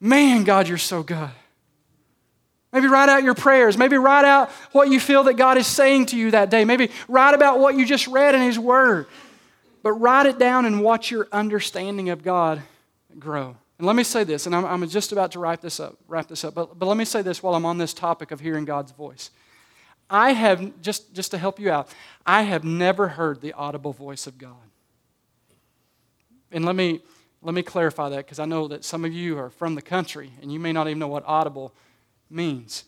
Man, 0.00 0.44
God, 0.44 0.68
you're 0.68 0.78
so 0.78 1.02
good. 1.02 1.30
Maybe 2.72 2.88
write 2.88 3.08
out 3.08 3.22
your 3.22 3.34
prayers. 3.34 3.78
Maybe 3.78 3.96
write 3.96 4.24
out 4.24 4.50
what 4.72 4.90
you 4.90 5.00
feel 5.00 5.24
that 5.24 5.34
God 5.34 5.56
is 5.56 5.66
saying 5.66 6.06
to 6.06 6.16
you 6.16 6.32
that 6.32 6.50
day. 6.50 6.64
Maybe 6.64 6.90
write 7.08 7.34
about 7.34 7.58
what 7.58 7.76
you 7.76 7.86
just 7.86 8.06
read 8.06 8.34
in 8.34 8.42
His 8.42 8.58
Word. 8.58 9.06
But 9.82 9.92
write 9.92 10.26
it 10.26 10.38
down 10.38 10.66
and 10.66 10.82
watch 10.82 11.10
your 11.10 11.28
understanding 11.32 12.10
of 12.10 12.22
God 12.22 12.62
grow. 13.18 13.56
And 13.78 13.86
let 13.86 13.94
me 13.94 14.04
say 14.04 14.24
this, 14.24 14.46
and 14.46 14.54
I'm, 14.54 14.64
I'm 14.64 14.88
just 14.88 15.12
about 15.12 15.32
to 15.32 15.38
wrap 15.38 15.60
this 15.60 15.80
up, 15.80 15.96
wrap 16.08 16.28
this 16.28 16.44
up, 16.44 16.54
but, 16.54 16.78
but 16.78 16.86
let 16.86 16.96
me 16.96 17.04
say 17.04 17.22
this 17.22 17.42
while 17.42 17.54
I'm 17.54 17.66
on 17.66 17.76
this 17.76 17.92
topic 17.92 18.30
of 18.30 18.40
hearing 18.40 18.64
God's 18.64 18.92
voice. 18.92 19.30
I 20.08 20.32
have, 20.32 20.80
just, 20.80 21.14
just 21.14 21.30
to 21.32 21.38
help 21.38 21.60
you 21.60 21.70
out, 21.70 21.92
I 22.24 22.42
have 22.42 22.64
never 22.64 23.08
heard 23.08 23.40
the 23.40 23.52
audible 23.52 23.92
voice 23.92 24.26
of 24.26 24.38
God. 24.38 24.54
And 26.52 26.64
let 26.64 26.74
me, 26.74 27.02
let 27.42 27.54
me 27.54 27.62
clarify 27.62 28.08
that 28.08 28.18
because 28.18 28.38
I 28.38 28.44
know 28.44 28.68
that 28.68 28.84
some 28.84 29.04
of 29.04 29.12
you 29.12 29.38
are 29.38 29.50
from 29.50 29.74
the 29.74 29.82
country 29.82 30.30
and 30.40 30.52
you 30.52 30.58
may 30.58 30.72
not 30.72 30.86
even 30.86 30.98
know 30.98 31.08
what 31.08 31.24
audible 31.26 31.74
means. 32.30 32.84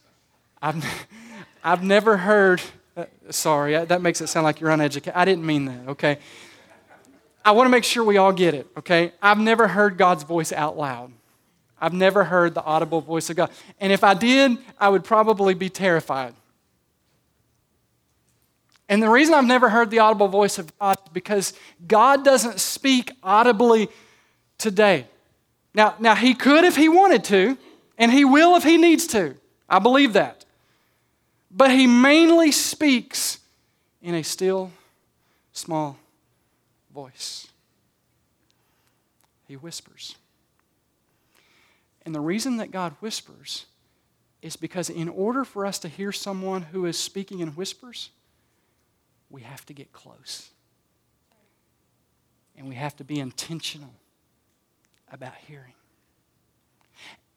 I've, 0.60 0.84
I've 1.64 1.82
never 1.82 2.16
heard, 2.16 2.60
uh, 2.96 3.04
sorry, 3.30 3.84
that 3.84 4.02
makes 4.02 4.20
it 4.20 4.28
sound 4.28 4.44
like 4.44 4.60
you're 4.60 4.70
uneducated. 4.70 5.16
I 5.16 5.24
didn't 5.24 5.44
mean 5.44 5.66
that, 5.66 5.88
okay? 5.88 6.18
I 7.44 7.52
want 7.52 7.66
to 7.66 7.70
make 7.70 7.84
sure 7.84 8.04
we 8.04 8.16
all 8.16 8.32
get 8.32 8.54
it, 8.54 8.66
okay? 8.76 9.12
I've 9.22 9.38
never 9.38 9.68
heard 9.68 9.96
God's 9.96 10.22
voice 10.22 10.52
out 10.52 10.76
loud. 10.76 11.12
I've 11.80 11.92
never 11.92 12.24
heard 12.24 12.54
the 12.54 12.62
audible 12.62 13.00
voice 13.00 13.30
of 13.30 13.36
God. 13.36 13.50
And 13.80 13.92
if 13.92 14.02
I 14.02 14.14
did, 14.14 14.58
I 14.78 14.88
would 14.88 15.04
probably 15.04 15.54
be 15.54 15.68
terrified. 15.68 16.34
And 18.88 19.02
the 19.02 19.10
reason 19.10 19.34
I've 19.34 19.46
never 19.46 19.68
heard 19.68 19.90
the 19.90 19.98
audible 19.98 20.28
voice 20.28 20.58
of 20.58 20.76
God 20.78 20.98
is 21.04 21.12
because 21.12 21.52
God 21.86 22.24
doesn't 22.24 22.58
speak 22.58 23.12
audibly 23.22 23.88
today. 24.56 25.06
Now, 25.74 25.94
now 25.98 26.14
He 26.14 26.34
could 26.34 26.64
if 26.64 26.74
He 26.74 26.88
wanted 26.88 27.22
to, 27.24 27.58
and 27.98 28.12
He 28.12 28.24
will 28.24 28.56
if 28.56 28.64
He 28.64 28.78
needs 28.78 29.06
to. 29.08 29.34
I 29.68 29.78
believe 29.78 30.14
that. 30.14 30.44
But 31.50 31.70
He 31.70 31.86
mainly 31.86 32.52
speaks 32.52 33.38
in 34.00 34.14
a 34.14 34.22
still, 34.22 34.70
small 35.52 35.98
voice. 36.94 37.48
He 39.46 39.56
whispers. 39.56 40.14
And 42.02 42.14
the 42.14 42.20
reason 42.20 42.56
that 42.58 42.70
God 42.70 42.94
whispers 43.00 43.66
is 44.40 44.56
because, 44.56 44.88
in 44.88 45.08
order 45.08 45.44
for 45.44 45.66
us 45.66 45.78
to 45.80 45.88
hear 45.88 46.12
someone 46.12 46.62
who 46.62 46.86
is 46.86 46.96
speaking 46.96 47.40
in 47.40 47.48
whispers, 47.48 48.10
we 49.30 49.42
have 49.42 49.66
to 49.66 49.72
get 49.72 49.92
close. 49.92 50.50
And 52.56 52.68
we 52.68 52.76
have 52.76 52.96
to 52.96 53.04
be 53.04 53.18
intentional 53.18 53.92
about 55.12 55.34
hearing. 55.46 55.74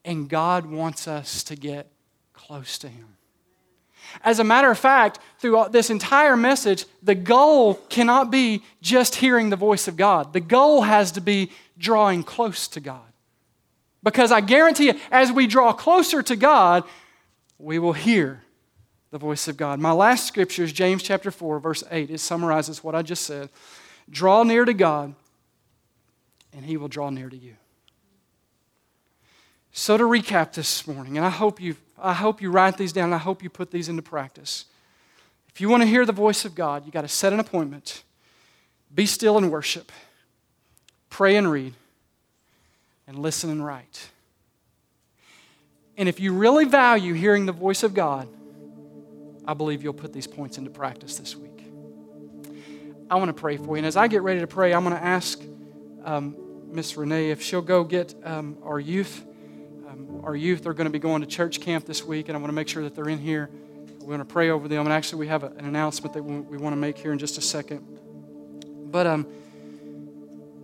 And 0.04 0.28
God 0.28 0.66
wants 0.66 1.08
us 1.08 1.44
to 1.44 1.56
get 1.56 1.92
close 2.34 2.78
to 2.80 2.88
Him. 2.88 3.18
As 4.24 4.40
a 4.40 4.44
matter 4.44 4.70
of 4.70 4.78
fact, 4.78 5.20
through 5.40 5.68
this 5.72 5.90
entire 5.90 6.36
message, 6.36 6.86
the 7.02 7.16
goal 7.16 7.76
cannot 7.90 8.32
be 8.32 8.64
just 8.82 9.16
hearing 9.16 9.50
the 9.50 9.56
voice 9.56 9.88
of 9.88 9.96
God. 9.96 10.34
The 10.34 10.40
goal 10.40 10.82
has 10.82 11.12
to 11.14 11.22
be 11.22 11.52
drawing 11.78 12.24
close 12.24 12.68
to 12.70 12.80
God. 12.80 13.02
Because 14.04 14.32
I 14.32 14.42
guarantee 14.42 14.88
you, 14.88 15.00
as 15.12 15.32
we 15.32 15.48
draw 15.48 15.74
closer 15.74 16.24
to 16.24 16.36
God, 16.36 16.84
we 17.60 17.80
will 17.80 17.94
hear 17.94 18.42
the 19.12 19.20
voice 19.20 19.48
of 19.48 19.58
God. 19.58 19.80
My 19.80 19.92
last 19.92 20.26
scripture 20.26 20.64
is 20.64 20.74
James 20.74 21.04
chapter 21.04 21.32
4, 21.32 21.60
verse 21.60 21.84
8. 21.92 22.10
It 22.10 22.20
summarizes 22.20 22.84
what 22.84 22.96
I 22.96 23.02
just 23.04 23.26
said. 23.26 23.50
Draw 24.10 24.44
near 24.44 24.66
to 24.66 24.74
God, 24.74 25.14
and 26.54 26.66
He 26.66 26.78
will 26.78 26.88
draw 26.88 27.10
near 27.10 27.30
to 27.30 27.38
you. 27.38 27.56
So, 29.74 29.98
to 29.98 30.04
recap 30.04 30.52
this 30.52 30.86
morning, 30.86 31.16
and 31.16 31.26
I 31.26 31.30
hope, 31.30 31.62
you, 31.62 31.78
I 31.98 32.14
hope 32.14 32.42
you 32.42 32.52
write 32.52 32.78
these 32.78 32.92
down, 32.92 33.14
I 33.14 33.18
hope 33.18 33.42
you 33.42 33.50
put 33.50 33.72
these 33.72 33.88
into 33.88 34.02
practice. 34.02 34.66
If 35.48 35.62
you 35.62 35.70
want 35.70 35.82
to 35.84 35.88
hear 35.88 36.06
the 36.06 36.12
voice 36.12 36.44
of 36.44 36.56
God, 36.56 36.86
you 36.86 36.92
got 36.92 37.02
to 37.02 37.08
set 37.08 37.32
an 37.32 37.40
appointment, 37.40 38.04
be 38.94 39.06
still 39.06 39.38
and 39.38 39.50
worship, 39.50 39.90
pray 41.10 41.38
and 41.38 41.50
read, 41.50 41.74
and 43.08 43.18
listen 43.20 43.50
and 43.50 43.66
write. 43.66 44.10
And 45.96 46.10
if 46.10 46.20
you 46.20 46.34
really 46.34 46.66
value 46.66 47.14
hearing 47.14 47.46
the 47.46 47.52
voice 47.54 47.84
of 47.84 47.94
God, 47.94 48.28
I 49.46 49.54
believe 49.54 49.84
you'll 49.84 49.94
put 49.94 50.12
these 50.12 50.28
points 50.28 50.58
into 50.58 50.70
practice 50.70 51.16
this 51.16 51.36
week. 51.36 51.64
I 53.10 53.16
want 53.16 53.30
to 53.30 53.34
pray 53.34 53.56
for 53.56 53.76
you. 53.76 53.78
And 53.78 53.86
as 53.86 53.96
I 53.96 54.10
get 54.10 54.22
ready 54.22 54.42
to 54.42 54.48
pray, 54.48 54.74
I'm 54.74 54.84
going 54.84 54.96
to 54.96 55.04
ask 55.04 55.42
um, 56.04 56.36
Miss 56.68 56.98
Renee 56.98 57.30
if 57.30 57.42
she'll 57.42 57.62
go 57.62 57.86
get 57.86 58.14
um, 58.24 58.58
our 58.64 58.80
youth 58.80 59.26
our 60.24 60.36
youth 60.36 60.66
are 60.68 60.74
going 60.74 60.86
to 60.86 60.92
be 60.92 61.00
going 61.00 61.22
to 61.22 61.28
church 61.28 61.62
camp 61.62 61.86
this 61.86 62.04
week, 62.04 62.30
and 62.30 62.38
I 62.38 62.40
want 62.40 62.50
to 62.50 62.56
make 62.56 62.68
sure 62.68 62.84
that 62.84 62.96
they're 62.96 63.10
in 63.10 63.20
here. 63.20 63.50
We're 64.00 64.08
going 64.08 64.20
to 64.20 64.26
pray 64.26 64.50
over 64.50 64.68
them. 64.68 64.86
And 64.86 64.94
actually, 64.94 65.20
we 65.20 65.28
have 65.28 65.44
a, 65.44 65.48
an 65.48 65.66
announcement 65.66 66.14
that 66.14 66.24
we 66.24 66.58
want 66.58 66.74
to 66.74 66.78
make 66.78 66.98
here 66.98 67.12
in 67.12 67.20
just 67.20 67.38
a 67.38 67.42
second. 67.42 67.86
But 68.92 69.08
um, 69.08 69.28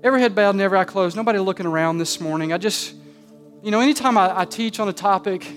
every 0.04 0.22
head 0.22 0.36
bowed 0.36 0.52
and 0.52 0.62
every 0.62 0.78
eye 0.78 0.84
closed, 0.84 1.16
nobody 1.16 1.40
looking 1.40 1.66
around 1.66 1.98
this 1.98 2.20
morning. 2.20 2.52
I 2.52 2.58
just, 2.58 2.94
you 3.64 3.72
know, 3.72 3.80
anytime 3.80 4.18
I, 4.18 4.42
I 4.42 4.46
teach 4.46 4.80
on 4.80 4.90
a 4.90 4.94
topic, 4.94 5.48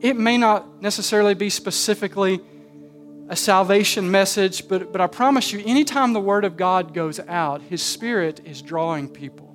it 0.00 0.16
may 0.16 0.36
not 0.36 0.82
necessarily 0.82 1.34
be 1.34 1.50
specifically 1.50 2.40
a 3.28 3.36
salvation 3.36 4.10
message, 4.10 4.68
but, 4.68 4.92
but 4.92 5.00
I 5.00 5.06
promise 5.06 5.52
you, 5.52 5.62
anytime 5.64 6.12
the 6.12 6.20
Word 6.20 6.44
of 6.44 6.56
God 6.56 6.92
goes 6.92 7.20
out, 7.20 7.62
His 7.62 7.82
Spirit 7.82 8.40
is 8.44 8.60
drawing 8.60 9.08
people. 9.08 9.53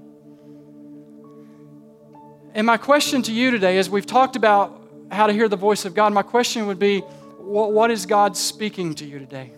And 2.59 2.65
my 2.65 2.75
question 2.75 3.21
to 3.21 3.31
you 3.31 3.51
today, 3.51 3.77
as 3.77 3.89
we've 3.89 4.05
talked 4.05 4.35
about 4.35 4.83
how 5.09 5.27
to 5.27 5.31
hear 5.31 5.47
the 5.47 5.55
voice 5.55 5.85
of 5.85 5.93
God, 5.93 6.11
my 6.11 6.23
question 6.23 6.67
would 6.67 6.77
be 6.77 6.99
what, 6.99 7.71
what 7.71 7.89
is 7.89 8.05
God 8.05 8.35
speaking 8.35 8.93
to 8.95 9.05
you 9.05 9.17
today? 9.17 9.53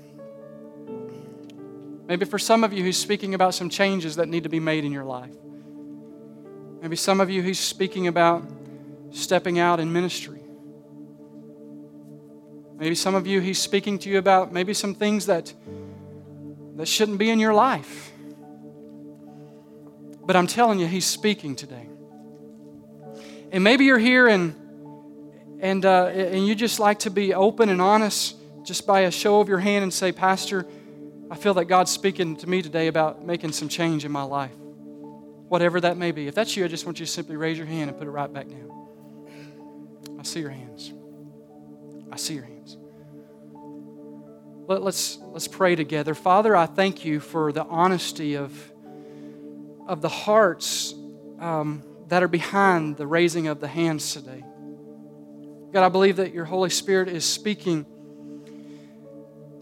Maybe 2.06 2.26
for 2.26 2.38
some 2.38 2.64
of 2.64 2.74
you, 2.74 2.84
He's 2.84 3.00
speaking 3.00 3.34
about 3.34 3.56
some 3.56 3.72
changes 3.72 4.18
that 4.18 4.28
need 4.28 4.44
to 4.44 4.50
be 4.50 4.60
made 4.60 4.86
in 4.86 4.92
your 4.92 5.04
life. 5.04 5.34
Maybe 6.80 6.96
some 6.96 7.20
of 7.20 7.32
you, 7.32 7.42
He's 7.42 7.60
speaking 7.60 8.06
about 8.06 8.44
stepping 9.10 9.58
out 9.58 9.80
in 9.80 9.92
ministry. 9.92 10.44
Maybe 12.78 12.94
some 12.94 13.16
of 13.16 13.26
you, 13.26 13.42
He's 13.42 13.58
speaking 13.58 13.98
to 13.98 14.12
you 14.12 14.20
about 14.20 14.54
maybe 14.54 14.76
some 14.76 14.94
things 14.94 15.26
that, 15.26 15.52
that 16.76 16.88
shouldn't 16.88 17.18
be 17.18 17.32
in 17.32 17.40
your 17.40 17.56
life. 17.56 18.12
But 20.24 20.36
I'm 20.36 20.46
telling 20.46 20.78
you, 20.78 20.86
He's 20.86 21.08
speaking 21.08 21.56
today. 21.56 21.88
And 23.52 23.66
maybe 23.66 23.84
you're 23.84 24.00
here 24.00 24.30
and, 24.30 24.56
and, 25.60 25.86
uh, 25.86 26.06
and 26.06 26.48
you 26.48 26.56
just 26.56 26.80
like 26.80 27.00
to 27.00 27.10
be 27.10 27.34
open 27.34 27.68
and 27.68 27.82
honest 27.82 28.38
just 28.64 28.88
by 28.88 29.02
a 29.02 29.12
show 29.12 29.42
of 29.42 29.50
your 29.50 29.60
hand 29.60 29.84
and 29.84 29.94
say, 29.94 30.14
Pastor, 30.14 30.66
I 31.30 31.36
feel 31.36 31.54
that 31.56 31.66
God's 31.66 31.92
speaking 31.92 32.38
to 32.38 32.48
me 32.48 32.62
today 32.62 32.88
about 32.88 33.26
making 33.26 33.52
some 33.52 33.68
change 33.68 34.06
in 34.06 34.12
my 34.12 34.24
life. 34.24 34.56
Whatever 34.56 35.82
that 35.82 35.98
may 35.98 36.12
be. 36.12 36.28
If 36.28 36.36
that's 36.36 36.56
you, 36.56 36.64
I 36.64 36.70
just 36.70 36.86
want 36.86 37.02
you 37.02 37.06
to 37.06 37.12
simply 37.12 37.36
raise 37.36 37.58
your 37.58 37.68
hand 37.68 37.90
and 37.90 38.00
put 38.00 38.08
it 38.08 38.12
right 38.12 38.32
back 38.32 38.48
down. 38.48 38.72
I 40.18 40.24
see 40.24 40.40
your 40.40 40.50
hands. 40.50 40.94
I 42.10 42.16
see 42.16 42.36
your 42.36 42.46
hands. 42.46 42.78
Let, 44.68 44.82
us 44.84 45.18
let's 45.24 45.50
pray 45.50 45.76
together. 45.76 46.16
Father, 46.16 46.56
I 46.56 46.68
thank 46.68 47.04
you 47.04 47.20
for 47.20 47.52
the 47.52 47.66
honesty 47.66 48.36
of, 48.38 48.72
of 49.88 50.02
the 50.02 50.08
hearts 50.08 50.94
um, 51.40 51.84
that 52.12 52.22
are 52.22 52.28
behind 52.28 52.98
the 52.98 53.08
raising 53.08 53.48
of 53.48 53.62
the 53.62 53.70
hands 53.70 54.12
today. 54.12 54.44
God, 55.72 55.86
I 55.86 55.88
believe 55.88 56.18
that 56.18 56.34
your 56.34 56.44
Holy 56.44 56.70
Spirit 56.70 57.08
is 57.08 57.24
speaking 57.24 57.86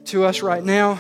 to 0.05 0.25
us 0.25 0.41
right 0.41 0.63
now 0.63 0.99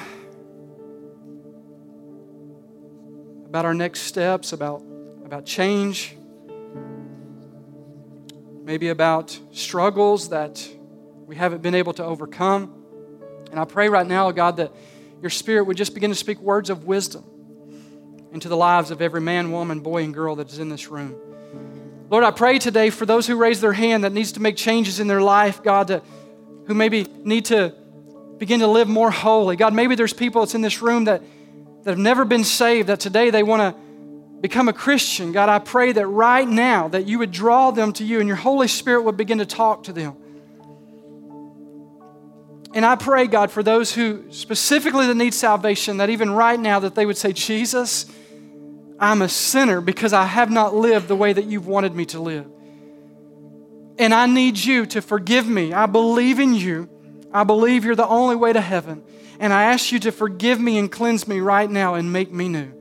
about 3.47 3.65
our 3.65 3.73
next 3.73 4.01
steps, 4.01 4.53
about, 4.53 4.83
about 5.25 5.43
change, 5.43 6.15
maybe 8.63 8.89
about 8.89 9.39
struggles 9.51 10.29
that 10.29 10.69
we 11.25 11.35
haven't 11.35 11.63
been 11.63 11.73
able 11.73 11.93
to 11.93 12.05
overcome. 12.05 12.75
And 13.49 13.59
I 13.59 13.65
pray 13.65 13.89
right 13.89 14.05
now, 14.05 14.29
God, 14.29 14.57
that 14.57 14.71
your 15.19 15.31
Spirit 15.31 15.63
would 15.63 15.77
just 15.77 15.95
begin 15.95 16.11
to 16.11 16.15
speak 16.15 16.39
words 16.41 16.69
of 16.69 16.83
wisdom 16.83 17.23
into 18.31 18.49
the 18.49 18.57
lives 18.57 18.91
of 18.91 19.01
every 19.01 19.21
man, 19.21 19.51
woman, 19.51 19.79
boy, 19.79 20.03
and 20.03 20.13
girl 20.13 20.35
that 20.35 20.51
is 20.51 20.59
in 20.59 20.69
this 20.69 20.89
room. 20.89 21.19
Lord, 22.09 22.23
I 22.23 22.31
pray 22.31 22.57
today 22.57 22.89
for 22.89 23.05
those 23.05 23.27
who 23.27 23.35
raise 23.35 23.61
their 23.61 23.73
hand 23.73 24.03
that 24.03 24.11
needs 24.11 24.31
to 24.31 24.41
make 24.41 24.55
changes 24.55 24.99
in 24.99 25.07
their 25.07 25.21
life, 25.21 25.61
God, 25.61 25.87
to, 25.87 26.01
who 26.65 26.73
maybe 26.73 27.05
need 27.23 27.45
to 27.45 27.75
begin 28.39 28.61
to 28.61 28.67
live 28.67 28.87
more 28.87 29.11
holy. 29.11 29.55
God, 29.55 29.75
maybe 29.75 29.93
there's 29.93 30.13
people 30.13 30.41
that's 30.41 30.55
in 30.55 30.61
this 30.61 30.81
room 30.81 31.03
that, 31.03 31.21
that 31.83 31.91
have 31.91 31.99
never 31.99 32.25
been 32.25 32.43
saved, 32.43 32.89
that 32.89 32.99
today 32.99 33.29
they 33.29 33.43
want 33.43 33.61
to 33.61 33.79
become 34.41 34.67
a 34.69 34.73
Christian. 34.73 35.31
God, 35.31 35.49
I 35.49 35.59
pray 35.59 35.91
that 35.91 36.07
right 36.07 36.47
now 36.47 36.87
that 36.87 37.05
you 37.05 37.19
would 37.19 37.31
draw 37.31 37.69
them 37.69 37.93
to 37.93 38.03
you 38.03 38.19
and 38.19 38.27
your 38.27 38.37
Holy 38.37 38.67
Spirit 38.67 39.03
would 39.03 39.17
begin 39.17 39.37
to 39.37 39.45
talk 39.45 39.83
to 39.83 39.93
them. 39.93 40.15
And 42.73 42.85
I 42.85 42.95
pray, 42.95 43.27
God, 43.27 43.51
for 43.51 43.61
those 43.61 43.93
who 43.93 44.31
specifically 44.31 45.05
that 45.05 45.15
need 45.15 45.33
salvation, 45.35 45.97
that 45.97 46.09
even 46.09 46.31
right 46.31 46.59
now 46.59 46.79
that 46.79 46.95
they 46.95 47.05
would 47.05 47.17
say, 47.17 47.33
Jesus, 47.33 48.05
I'm 48.99 49.21
a 49.21 49.29
sinner 49.29 49.81
because 49.81 50.13
I 50.13 50.25
have 50.25 50.51
not 50.51 50.75
lived 50.75 51.07
the 51.07 51.15
way 51.15 51.31
that 51.31 51.45
you've 51.45 51.67
wanted 51.67 51.95
me 51.95 52.05
to 52.07 52.19
live. 52.19 52.45
And 53.97 54.13
I 54.13 54.25
need 54.25 54.57
you 54.57 54.85
to 54.87 55.01
forgive 55.01 55.47
me. 55.47 55.73
I 55.73 55.85
believe 55.85 56.39
in 56.39 56.53
you. 56.53 56.89
I 57.33 57.43
believe 57.43 57.85
you're 57.85 57.95
the 57.95 58.07
only 58.07 58.35
way 58.35 58.53
to 58.53 58.61
heaven. 58.61 59.03
And 59.39 59.53
I 59.53 59.63
ask 59.63 59.91
you 59.91 59.99
to 59.99 60.11
forgive 60.11 60.59
me 60.59 60.77
and 60.77 60.91
cleanse 60.91 61.27
me 61.27 61.39
right 61.39 61.69
now 61.69 61.95
and 61.95 62.11
make 62.11 62.31
me 62.31 62.49
new. 62.49 62.73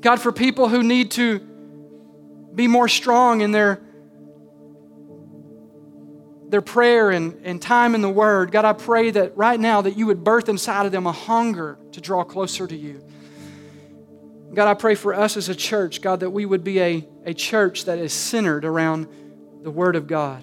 God, 0.00 0.20
for 0.20 0.32
people 0.32 0.68
who 0.68 0.82
need 0.82 1.10
to 1.12 1.40
be 2.54 2.66
more 2.66 2.88
strong 2.88 3.40
in 3.40 3.50
their 3.52 3.82
their 6.48 6.62
prayer 6.62 7.10
and, 7.10 7.40
and 7.44 7.60
time 7.60 7.94
in 7.94 8.02
the 8.02 8.08
Word, 8.08 8.52
God, 8.52 8.64
I 8.64 8.72
pray 8.72 9.10
that 9.10 9.36
right 9.36 9.58
now 9.58 9.82
that 9.82 9.96
you 9.96 10.06
would 10.06 10.22
birth 10.22 10.48
inside 10.48 10.86
of 10.86 10.92
them 10.92 11.06
a 11.06 11.12
hunger 11.12 11.76
to 11.92 12.00
draw 12.00 12.22
closer 12.22 12.66
to 12.68 12.76
you. 12.76 13.02
God, 14.56 14.68
I 14.68 14.72
pray 14.72 14.94
for 14.94 15.12
us 15.12 15.36
as 15.36 15.50
a 15.50 15.54
church, 15.54 16.00
God, 16.00 16.20
that 16.20 16.30
we 16.30 16.46
would 16.46 16.64
be 16.64 16.80
a, 16.80 17.06
a 17.26 17.34
church 17.34 17.84
that 17.84 17.98
is 17.98 18.10
centered 18.14 18.64
around 18.64 19.06
the 19.62 19.70
Word 19.70 19.96
of 19.96 20.06
God, 20.06 20.42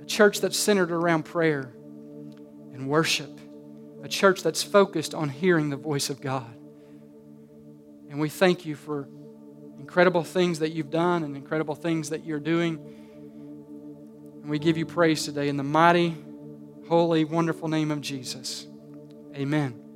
a 0.00 0.04
church 0.04 0.40
that's 0.40 0.56
centered 0.56 0.92
around 0.92 1.24
prayer 1.24 1.72
and 2.72 2.88
worship, 2.88 3.40
a 4.04 4.08
church 4.08 4.44
that's 4.44 4.62
focused 4.62 5.16
on 5.16 5.30
hearing 5.30 5.68
the 5.68 5.76
voice 5.76 6.10
of 6.10 6.20
God. 6.20 6.54
And 8.08 8.20
we 8.20 8.28
thank 8.28 8.64
you 8.64 8.76
for 8.76 9.08
incredible 9.80 10.22
things 10.22 10.60
that 10.60 10.70
you've 10.70 10.90
done 10.90 11.24
and 11.24 11.36
incredible 11.36 11.74
things 11.74 12.10
that 12.10 12.24
you're 12.24 12.38
doing. 12.38 12.78
And 14.42 14.48
we 14.48 14.60
give 14.60 14.78
you 14.78 14.86
praise 14.86 15.24
today 15.24 15.48
in 15.48 15.56
the 15.56 15.64
mighty, 15.64 16.16
holy, 16.88 17.24
wonderful 17.24 17.66
name 17.66 17.90
of 17.90 18.00
Jesus. 18.00 18.68
Amen. 19.34 19.87